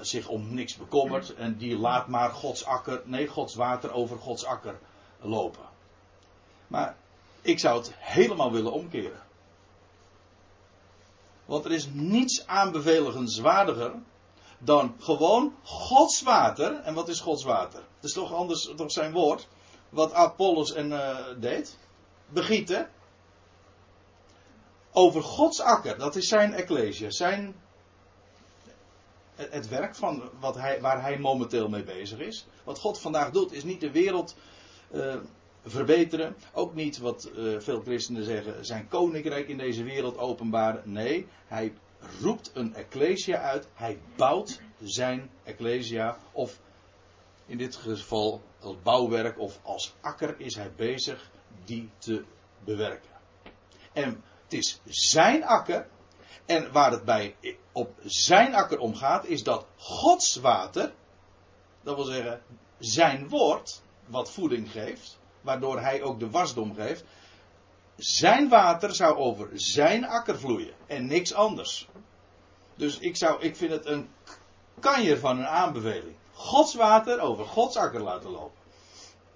[0.01, 4.45] zich om niks bekommert en die laat maar Gods akker, nee, Gods water over Gods
[4.45, 4.79] akker
[5.21, 5.65] lopen.
[6.67, 6.97] Maar
[7.41, 9.26] ik zou het helemaal willen omkeren.
[11.47, 13.93] Want er is niets aanbeveligenswaardiger
[14.59, 16.75] dan gewoon Gods water.
[16.75, 17.79] En wat is Gods water?
[17.79, 19.49] Het is toch anders toch zijn woord.
[19.89, 21.79] Wat Apollos en uh, deed.
[22.29, 22.91] Begieten.
[24.93, 25.99] Over Gods akker.
[25.99, 27.11] Dat is zijn ecclesia.
[27.11, 27.57] Zijn,
[29.35, 32.47] het werk van wat hij, waar hij momenteel mee bezig is.
[32.65, 34.37] Wat God vandaag doet is niet de wereld
[34.91, 35.15] uh,
[35.67, 36.37] verbeteren.
[36.53, 40.93] Ook niet wat uh, veel christenen zeggen, zijn koninkrijk in deze wereld openbaren.
[40.93, 41.73] Nee, hij
[42.21, 43.69] roept een ecclesia uit.
[43.75, 46.19] Hij bouwt zijn ecclesia.
[46.33, 46.61] Of
[47.47, 51.31] in dit geval als bouwwerk of als akker is hij bezig
[51.65, 52.25] die te
[52.65, 53.11] bewerken.
[53.93, 55.89] En het is zijn akker.
[56.47, 57.37] En waar het bij
[57.73, 60.93] op zijn akker om gaat, is dat Gods water,
[61.83, 62.43] dat wil zeggen
[62.79, 67.05] zijn woord, wat voeding geeft, waardoor hij ook de wasdom geeft.
[67.97, 71.89] Zijn water zou over zijn akker vloeien en niks anders.
[72.75, 74.09] Dus ik, zou, ik vind het een
[74.81, 76.17] kanjer van een aanbeveling.
[76.33, 78.65] Gods water over Gods akker laten lopen.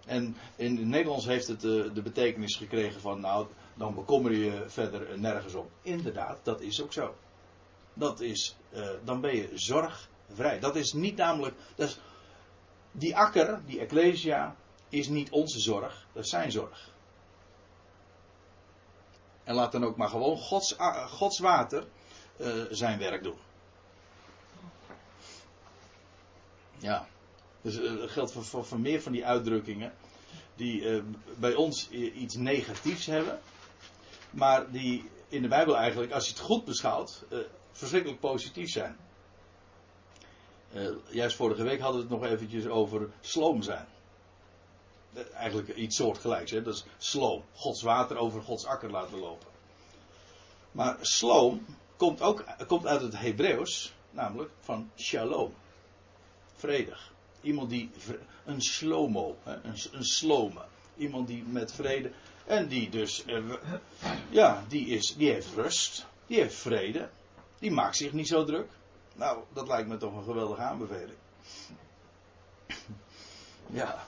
[0.06, 4.64] En in het Nederlands heeft het de, de betekenis gekregen van, nou, dan bekommer je
[4.66, 5.68] verder nergens om.
[5.82, 7.14] Inderdaad, dat is ook zo.
[7.94, 10.58] Dat is, uh, dan ben je zorgvrij.
[10.58, 12.00] Dat is niet namelijk, dat is,
[12.92, 14.56] die akker, die ecclesia,
[14.90, 16.90] is niet onze zorg, dat is zijn zorg.
[19.44, 20.76] En laat dan ook maar gewoon Gods,
[21.08, 21.86] Gods water
[22.36, 23.38] uh, zijn werk doen.
[26.78, 27.08] Ja,
[27.60, 29.92] dus uh, dat geldt voor, voor, meer van die uitdrukkingen
[30.54, 31.02] die
[31.36, 33.40] bij ons iets negatiefs hebben,
[34.30, 37.24] maar die in de Bijbel eigenlijk, als je het goed beschouwt,
[37.72, 38.96] verschrikkelijk positief zijn.
[41.10, 43.86] juist vorige week hadden we het nog eventjes over sloom zijn.
[45.34, 46.62] Eigenlijk iets soortgelijks, hè?
[46.62, 47.44] dat is sloom.
[47.54, 49.48] Gods water over Gods akker laten lopen.
[50.72, 55.54] Maar sloom komt ook komt uit het Hebreeuws, namelijk van shalom.
[56.54, 57.12] Vredig.
[57.40, 57.90] Iemand die.
[58.44, 59.36] Een slomo.
[59.44, 60.64] Een, een slome.
[60.96, 62.12] Iemand die met vrede.
[62.46, 63.24] En die dus.
[63.24, 63.52] Eh,
[64.30, 66.06] ja, die, is, die heeft rust.
[66.26, 67.08] Die heeft vrede.
[67.58, 68.68] Die maakt zich niet zo druk.
[69.14, 71.18] Nou, dat lijkt me toch een geweldige aanbeveling.
[73.66, 74.06] Ja.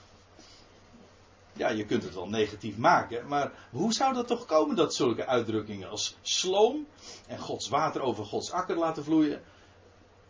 [1.53, 5.27] Ja, je kunt het wel negatief maken, maar hoe zou dat toch komen dat zulke
[5.27, 6.87] uitdrukkingen als sloom
[7.27, 9.43] en Gods water over Gods akker laten vloeien,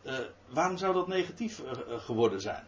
[0.03, 2.67] uh, waarom zou dat negatief uh, geworden zijn?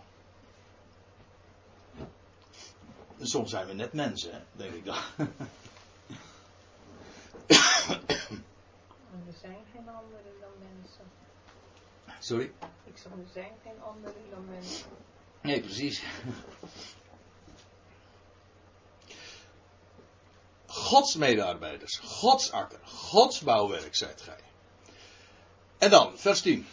[3.21, 4.97] Soms zijn we net mensen, hè, denk ik dan.
[9.27, 11.05] er zijn geen anderen dan mensen.
[12.19, 12.53] Sorry?
[12.85, 14.87] Ik zeg, er zijn geen anderen dan mensen.
[15.41, 16.03] Nee, precies.
[20.95, 24.39] Gods medearbeiders, Gods akker, Gods bouwwerk zijt gij.
[25.79, 26.67] En dan, vers 10.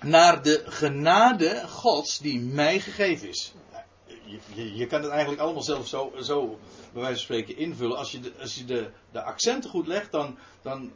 [0.00, 3.52] Naar de genade Gods die mij gegeven is.
[4.54, 6.58] Je, je, kan het eigenlijk allemaal zelf zo, zo
[6.92, 7.96] bij wijze van spreken invullen.
[7.96, 10.92] Als je de, als je de, de accenten goed legt, dan, dan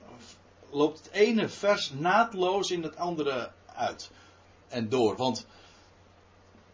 [0.70, 4.11] loopt het ene vers naadloos in het andere uit.
[4.68, 5.16] En door.
[5.16, 5.46] Want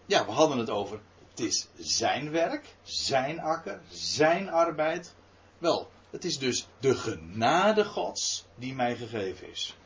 [0.06, 1.00] ja, we hadden het over.
[1.30, 5.14] Het is zijn werk, zijn akker, zijn arbeid.
[5.59, 9.77] Wel, het is dus de genade Gods die mij gegeven is.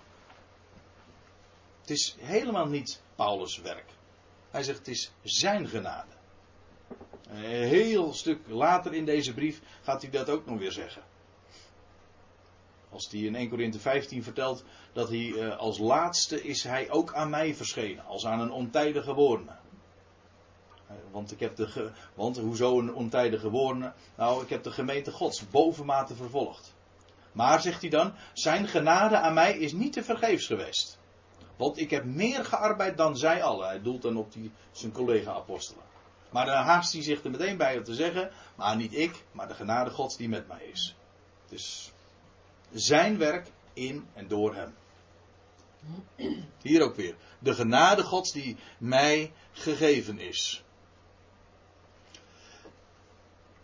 [1.81, 3.91] Het is helemaal niet Paulus' werk.
[4.51, 6.13] Hij zegt het is zijn genade.
[7.29, 11.03] Een heel stuk later in deze brief gaat hij dat ook nog weer zeggen.
[12.91, 17.15] Als hij in 1 Korinthe 15 vertelt dat hij eh, als laatste is hij ook
[17.15, 19.57] aan mij verschenen, als aan een ontijdige geborene.
[21.11, 21.91] Want ik heb de.
[22.15, 23.93] Want hoezo een ontijdige geborene?
[24.17, 26.75] Nou, ik heb de gemeente Gods bovenmate vervolgd.
[27.33, 30.99] Maar, zegt hij dan, zijn genade aan mij is niet te vergeefs geweest.
[31.57, 33.67] Want ik heb meer gearbeid dan zij allen.
[33.67, 35.85] Hij doelt dan op die, zijn collega-apostelen.
[36.31, 39.49] Maar dan haast hij zich er meteen bij om te zeggen: Maar niet ik, maar
[39.49, 40.97] de genade Gods die met mij is.
[41.49, 41.93] Dus
[42.73, 44.75] zijn werk in en door hem.
[46.63, 47.15] Hier ook weer.
[47.39, 50.65] De genade Gods die mij gegeven is.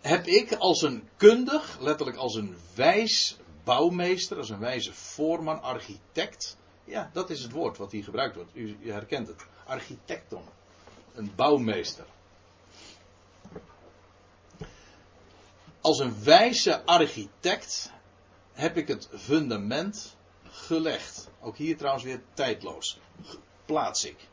[0.07, 6.57] Heb ik als een kundig, letterlijk als een wijs bouwmeester, als een wijze voorman, architect.
[6.85, 8.51] Ja, dat is het woord wat hier gebruikt wordt.
[8.55, 9.47] U, herkent het.
[9.67, 10.43] Architecton.
[11.15, 12.05] Een bouwmeester.
[15.81, 17.93] Als een wijze architect
[18.53, 21.29] heb ik het fundament gelegd.
[21.41, 23.01] Ook hier trouwens weer tijdloos.
[23.65, 24.29] Plaats ik.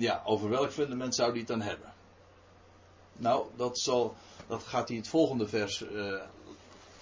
[0.00, 1.92] Ja, over welk fundament zou die het dan hebben?
[3.12, 6.22] Nou, dat, zal, dat gaat hij het volgende vers uh,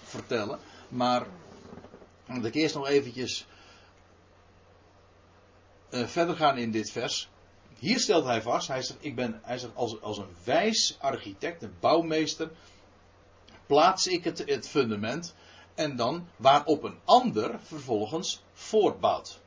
[0.03, 0.59] vertellen.
[0.89, 1.27] Maar
[2.25, 3.45] dat ik eerst nog eventjes
[5.89, 7.29] uh, verder gaan in dit vers.
[7.77, 11.63] Hier stelt hij vast, hij zegt, ik ben, hij zegt als, als een wijs architect,
[11.63, 12.51] een bouwmeester,
[13.65, 15.35] plaats ik het, het fundament
[15.75, 19.39] en dan waarop een ander vervolgens voortbouwt.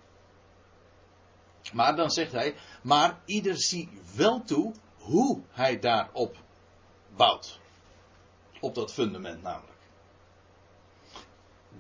[1.73, 6.37] Maar dan zegt hij, maar ieder zie wel toe hoe hij daarop
[7.17, 7.61] bouwt.
[8.61, 9.79] Op dat fundament namelijk.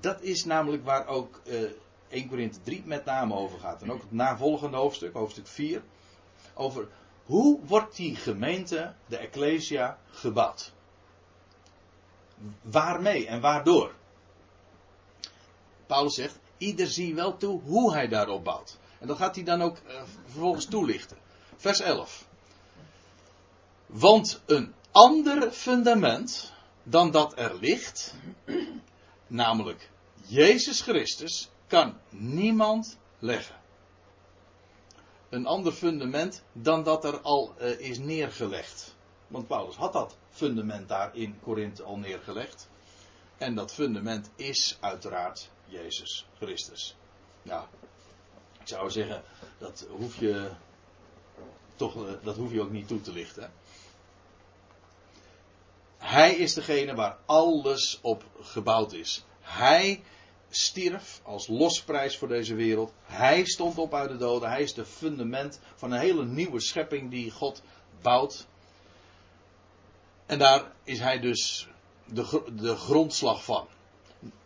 [0.01, 1.71] Dat is namelijk waar ook uh,
[2.09, 3.83] 1 Korinthe 3 met name over gaat.
[3.83, 5.83] En ook het navolgende hoofdstuk, hoofdstuk 4.
[6.55, 6.89] Over
[7.25, 10.73] hoe wordt die gemeente, de Ecclesia, gebouwd?
[12.63, 13.95] Waarmee en waardoor?
[15.87, 18.79] Paulus zegt, ieder zie wel toe hoe hij daarop bouwt.
[19.03, 21.17] En dat gaat hij dan ook uh, vervolgens toelichten.
[21.57, 22.27] Vers 11.
[23.87, 28.15] Want een ander fundament dan dat er ligt,
[29.27, 29.91] namelijk
[30.27, 33.57] Jezus Christus, kan niemand leggen.
[35.29, 38.95] Een ander fundament dan dat er al uh, is neergelegd.
[39.27, 42.69] Want Paulus had dat fundament daar in Korinthe al neergelegd.
[43.39, 46.97] En dat fundament is uiteraard Jezus Christus.
[47.43, 47.67] Nou,
[48.63, 49.23] ik zou zeggen,
[49.59, 50.51] dat hoef je
[51.77, 53.53] toch, eh, dat hoef je ook niet toe te lichten.
[55.99, 59.25] Hij is degene waar alles op gebouwd is.
[59.41, 60.03] Hij
[60.51, 62.93] stierf als losprijs voor deze wereld.
[63.03, 64.49] Hij stond op uit de doden.
[64.49, 67.63] Hij is de fundament van een hele nieuwe schepping die God
[68.03, 68.47] bouwt.
[70.27, 71.69] En daar is hij dus
[72.05, 73.67] de, de grondslag van.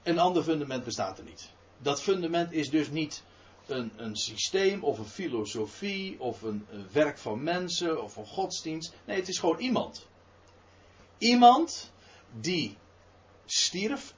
[0.02, 1.50] Een ander fundament bestaat er niet.
[1.78, 3.22] Dat fundament is dus niet
[3.66, 8.94] een, een systeem of een filosofie of een, werk van mensen of een godsdienst.
[9.04, 10.06] Nee, het is gewoon iemand.
[11.18, 11.92] Iemand
[12.40, 12.76] die
[13.46, 14.14] stierf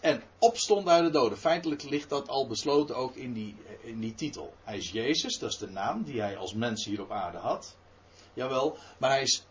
[0.00, 1.38] en opstond uit de doden.
[1.38, 3.32] Feitelijk ligt dat al besloten ook in
[3.94, 4.54] die, titel.
[4.64, 7.76] Hij is Jezus, dat is de naam die hij als mens hier op aarde had.
[8.34, 9.44] Jawel, maar hij is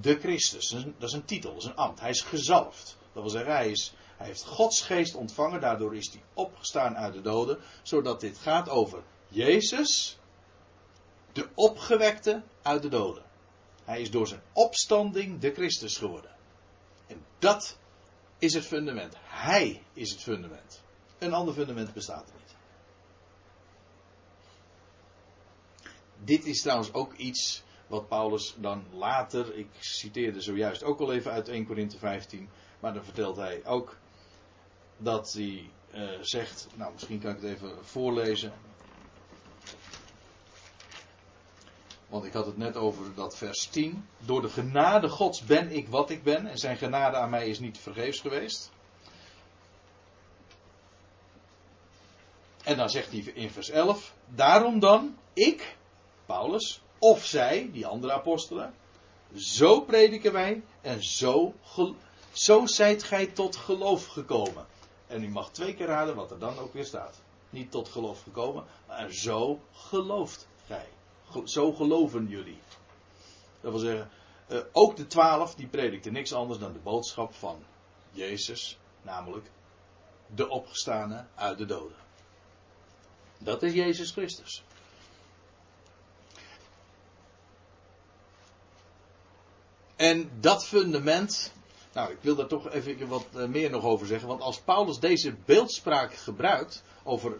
[0.00, 0.68] de Christus.
[0.68, 2.00] Dat is, een, dat is een titel, dat is een ambt.
[2.00, 2.96] Hij is gezalfd.
[3.12, 5.60] Dat wil zeggen, hij, is, hij heeft Gods geest ontvangen.
[5.60, 7.58] Daardoor is hij opgestaan uit de doden.
[7.82, 10.18] Zodat dit gaat over Jezus,
[11.32, 13.22] de opgewekte uit de doden.
[13.84, 16.30] Hij is door zijn opstanding de Christus geworden.
[17.06, 17.78] En dat
[18.38, 19.14] is het fundament.
[19.22, 20.82] Hij is het fundament.
[21.18, 22.56] Een ander fundament bestaat er niet.
[26.24, 31.32] Dit is trouwens ook iets wat Paulus dan later, ik citeerde zojuist ook al even
[31.32, 32.48] uit 1 Korinthe 15,
[32.80, 33.96] maar dan vertelt hij ook
[34.98, 38.52] dat hij uh, zegt, nou misschien kan ik het even voorlezen.
[42.08, 44.08] Want ik had het net over dat vers 10.
[44.18, 46.46] Door de genade Gods ben ik wat ik ben.
[46.46, 48.70] En zijn genade aan mij is niet vergeefs geweest.
[52.64, 54.14] En dan zegt hij in vers 11.
[54.26, 55.76] Daarom dan, ik,
[56.26, 58.74] Paulus, of zij, die andere apostelen.
[59.34, 61.54] Zo prediken wij en zo,
[62.32, 64.66] zo zijt gij tot geloof gekomen.
[65.08, 67.20] En u mag twee keer raden wat er dan ook weer staat.
[67.50, 70.88] Niet tot geloof gekomen, maar zo gelooft gij.
[71.44, 72.60] Zo geloven jullie.
[73.60, 74.10] Dat wil zeggen,
[74.48, 77.64] uh, ook de twaalf die predikten niks anders dan de boodschap van
[78.10, 79.50] Jezus, namelijk
[80.34, 81.96] de opgestane uit de doden.
[83.38, 84.62] Dat is Jezus Christus.
[89.96, 91.52] En dat fundament,
[91.92, 94.98] nou ik wil daar toch even wat eh, meer nog over zeggen, want als Paulus
[94.98, 97.38] deze beeldspraak gebruikt over,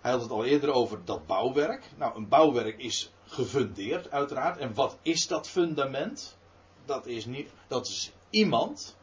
[0.00, 1.84] hij had het al eerder over dat bouwwerk.
[1.96, 4.58] Nou, een bouwwerk is gefundeerd, uiteraard.
[4.58, 6.36] En wat is dat fundament?
[6.84, 8.96] Dat is, niet, dat is iemand.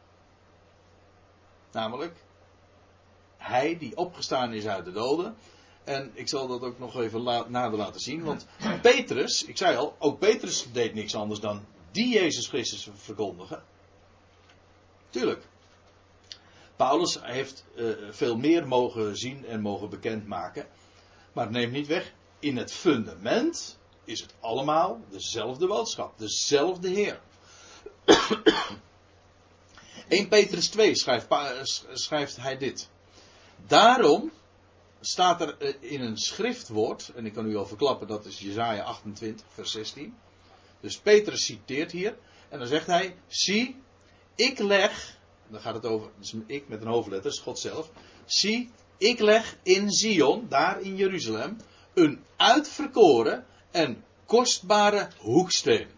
[1.72, 2.16] Namelijk,
[3.36, 5.36] hij die opgestaan is uit de doden.
[5.84, 8.24] En ik zal dat ook nog even nader laten zien.
[8.24, 8.46] Want
[8.82, 13.62] Petrus, ik zei al, ook Petrus deed niks anders dan die Jezus Christus verkondigen.
[15.16, 15.42] Tuurlijk.
[16.76, 20.66] Paulus heeft uh, veel meer mogen zien en mogen bekendmaken.
[21.32, 22.12] Maar neemt niet weg.
[22.38, 27.20] In het fundament is het allemaal dezelfde boodschap, dezelfde Heer.
[30.08, 31.26] 1 Petrus 2 schrijft,
[31.92, 32.88] schrijft hij dit.
[33.66, 34.32] Daarom
[35.00, 38.82] staat er eh, in een schriftwoord, en ik kan u al verklappen, dat is Jezaja
[38.82, 40.16] 28, vers 16.
[40.80, 43.84] Dus Petrus citeert hier, en dan zegt hij, zie,
[44.36, 45.18] ik leg,
[45.48, 47.90] dan gaat het over, dus ik met een hoofdletter, is God zelf.
[48.24, 51.56] Zie, ik leg in Zion, daar in Jeruzalem,
[51.94, 55.88] een uitverkoren en kostbare hoeksteen.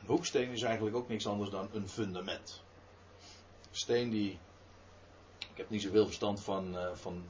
[0.00, 2.62] Een hoeksteen is eigenlijk ook niks anders dan een fundament.
[3.70, 4.38] Een steen die.
[5.38, 7.24] Ik heb niet zoveel verstand van, uh, van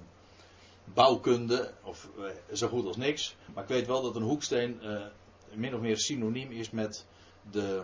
[0.84, 3.36] bouwkunde, of uh, zo goed als niks.
[3.54, 5.06] Maar ik weet wel dat een hoeksteen uh,
[5.54, 7.06] min of meer synoniem is met,
[7.50, 7.82] de,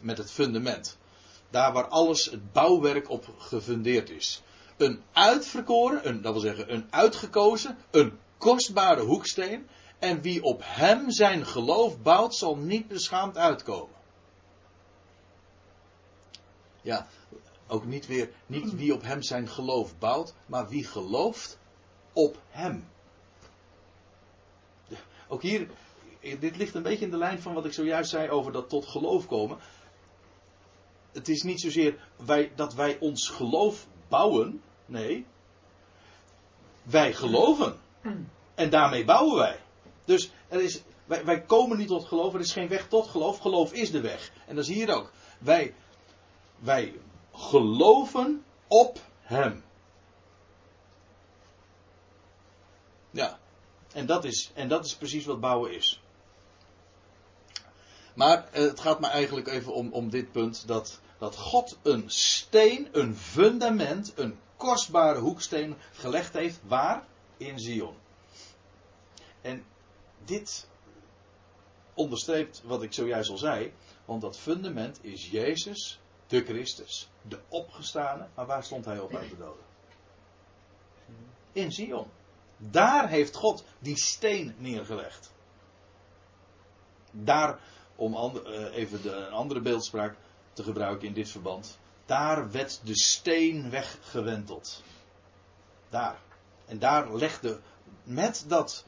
[0.00, 0.98] met het fundament.
[1.56, 4.42] Daar waar alles, het bouwwerk op gefundeerd is.
[4.76, 9.68] Een uitverkoren, een, dat wil zeggen een uitgekozen, een kostbare hoeksteen.
[9.98, 13.94] En wie op hem zijn geloof bouwt, zal niet beschaamd uitkomen.
[16.82, 17.06] Ja,
[17.66, 21.58] ook niet weer, niet wie op hem zijn geloof bouwt, maar wie gelooft
[22.12, 22.88] op hem.
[25.28, 25.68] Ook hier,
[26.20, 28.86] dit ligt een beetje in de lijn van wat ik zojuist zei over dat tot
[28.86, 29.58] geloof komen.
[31.16, 35.26] Het is niet zozeer wij, dat wij ons geloof bouwen, nee.
[36.82, 37.80] Wij geloven.
[38.54, 39.60] En daarmee bouwen wij.
[40.04, 43.38] Dus er is, wij, wij komen niet tot geloof, er is geen weg tot geloof.
[43.38, 44.30] Geloof is de weg.
[44.46, 45.12] En dat is hier ook.
[45.38, 45.74] Wij,
[46.58, 46.94] wij
[47.32, 49.64] geloven op Hem.
[53.10, 53.38] Ja,
[53.92, 56.00] en dat is, en dat is precies wat bouwen is.
[58.14, 62.10] Maar eh, het gaat me eigenlijk even om, om dit punt: dat, dat God een
[62.10, 66.60] steen, een fundament, een kostbare hoeksteen gelegd heeft.
[66.66, 67.06] Waar?
[67.36, 67.96] In Zion.
[69.40, 69.64] En
[70.24, 70.68] dit
[71.94, 73.72] onderstreept wat ik zojuist al zei.
[74.04, 78.28] Want dat fundament is Jezus, de Christus, de opgestane.
[78.34, 79.64] Maar waar stond hij op uit de doden?
[81.56, 82.06] in Sion.
[82.56, 85.32] Daar heeft God die steen neergelegd.
[87.10, 87.58] Daar,
[87.96, 90.16] om eh, even de, een andere beeldspraak
[90.56, 91.78] te gebruiken in dit verband.
[92.06, 94.82] Daar werd de steen weggewenteld.
[95.88, 96.18] Daar.
[96.66, 97.60] En daar legde,
[98.02, 98.84] met dat,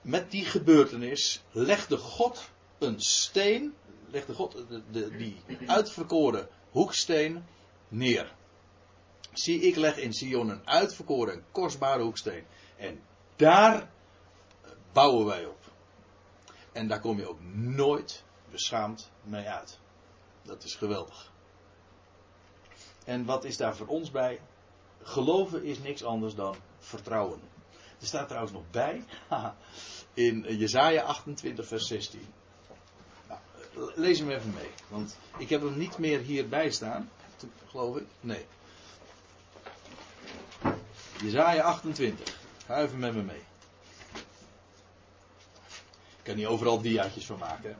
[0.00, 3.74] met die gebeurtenis, legde God een steen,
[4.10, 7.44] legde God de, die uitverkoren hoeksteen
[7.88, 8.32] neer.
[9.32, 12.44] Zie, ik leg in Sion een uitverkoren, kostbare hoeksteen.
[12.76, 13.02] En
[13.36, 13.90] daar
[14.92, 15.72] bouwen wij op.
[16.72, 19.78] En daar kom je ook nooit beschaamd mee uit.
[20.44, 21.32] Dat is geweldig.
[23.04, 24.40] En wat is daar voor ons bij?
[25.02, 27.40] Geloven is niks anders dan vertrouwen.
[28.00, 29.04] Er staat trouwens nog bij,
[30.14, 32.26] in Jezaja 28, vers 16.
[33.28, 33.40] Nou,
[33.94, 37.10] lees hem even mee, want ik heb hem niet meer hierbij staan,
[37.66, 38.06] geloof ik.
[38.20, 38.46] Nee.
[41.20, 42.38] Jezaja 28.
[42.66, 43.42] Ga even met me mee.
[46.16, 47.76] Ik kan niet overal diaatjes van maken.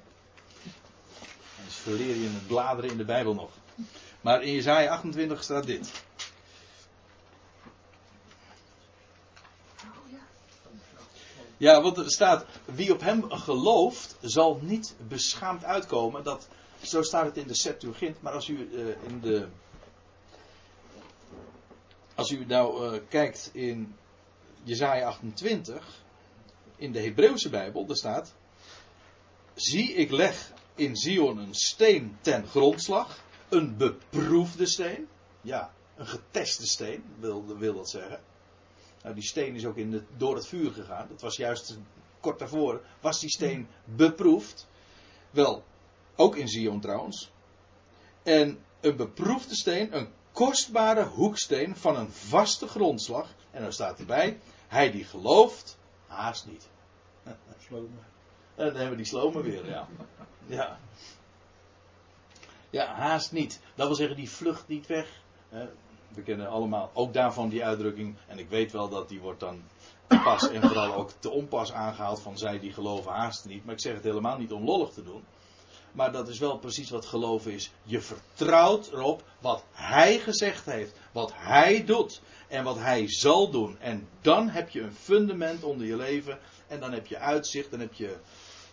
[1.65, 3.51] Anders verleer je het bladeren in de Bijbel nog.
[4.21, 6.03] Maar in Jezaja 28 staat dit.
[11.57, 16.25] Ja, want er staat, wie op hem gelooft, zal niet beschaamd uitkomen.
[16.25, 16.49] Dat,
[16.83, 19.49] zo staat het in de Septuagint, maar als u uh, in de.
[22.15, 23.97] Als u nou uh, kijkt in
[24.63, 26.03] Jezaja 28,
[26.77, 28.35] in de Hebreeuwse Bijbel, daar staat.
[29.55, 33.23] Zie, ik leg in Zion een steen ten grondslag.
[33.49, 35.09] Een beproefde steen.
[35.41, 38.21] Ja, een geteste steen, wil, wil dat zeggen.
[39.03, 41.07] Nou, die steen is ook in door het vuur gegaan.
[41.09, 41.79] Dat was juist
[42.21, 42.83] kort daarvoor.
[43.01, 44.67] Was die steen beproefd?
[45.31, 45.65] Wel,
[46.17, 47.31] ook in Zion trouwens.
[48.23, 53.35] En een beproefde steen, een kostbare hoeksteen van een vaste grondslag.
[53.51, 56.69] En dan staat erbij: Hij die gelooft, haast niet.
[57.67, 58.14] Slomen.
[58.55, 59.89] En dan hebben we die slomen weer, ja.
[60.47, 60.79] Ja.
[62.71, 63.61] Ja, haast niet.
[63.75, 65.23] Dat wil zeggen, die vlucht niet weg.
[66.09, 68.17] We kennen allemaal ook daarvan die uitdrukking.
[68.27, 69.63] En ik weet wel dat die wordt dan
[70.09, 73.65] pas en vooral ook te onpas aangehaald van zij die geloven haast niet.
[73.65, 75.25] Maar ik zeg het helemaal niet om lollig te doen.
[75.93, 77.73] Maar dat is wel precies wat geloven is.
[77.83, 80.97] Je vertrouwt erop wat hij gezegd heeft.
[81.13, 82.21] Wat hij doet.
[82.49, 83.79] En wat hij zal doen.
[83.79, 86.39] En dan heb je een fundament onder je leven.
[86.75, 87.71] En dan heb je uitzicht.
[87.71, 88.17] Dan heb je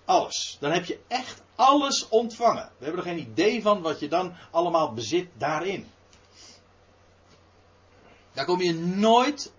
[0.06, 0.58] alles.
[0.60, 2.72] Dan heb je echt alles ontvangen.
[2.78, 5.92] We hebben er geen idee van wat je dan allemaal bezit daarin.
[8.34, 9.52] Daar kom je nooit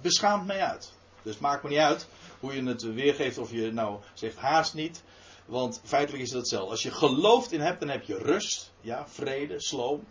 [0.00, 0.92] beschaamd mee uit.
[1.22, 2.08] Dus het maakt me niet uit
[2.40, 5.02] hoe je het weergeeft of je nou zegt haast niet.
[5.46, 6.70] Want feitelijk is het hetzelfde.
[6.70, 10.06] Als je gelooft in hebt, dan heb je rust, ja, vrede, sloom,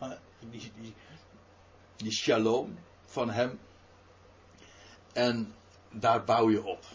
[0.50, 0.94] die, die,
[1.96, 3.60] die shalom van hem.
[5.14, 5.56] En
[5.92, 6.86] daar bouw je op.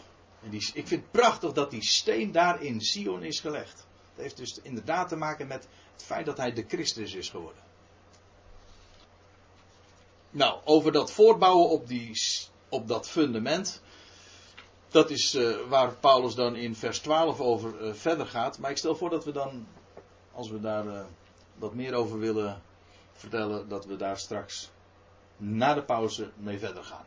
[0.49, 3.85] Ik vind het prachtig dat die steen daar in Sion is gelegd.
[4.13, 7.63] Het heeft dus inderdaad te maken met het feit dat hij de Christus is geworden.
[10.29, 12.21] Nou, over dat voortbouwen op, die,
[12.69, 13.81] op dat fundament.
[14.87, 18.59] Dat is uh, waar Paulus dan in vers 12 over uh, verder gaat.
[18.59, 19.67] Maar ik stel voor dat we dan,
[20.31, 21.03] als we daar uh,
[21.55, 22.61] wat meer over willen
[23.13, 24.69] vertellen, dat we daar straks
[25.37, 27.05] na de pauze mee verder gaan.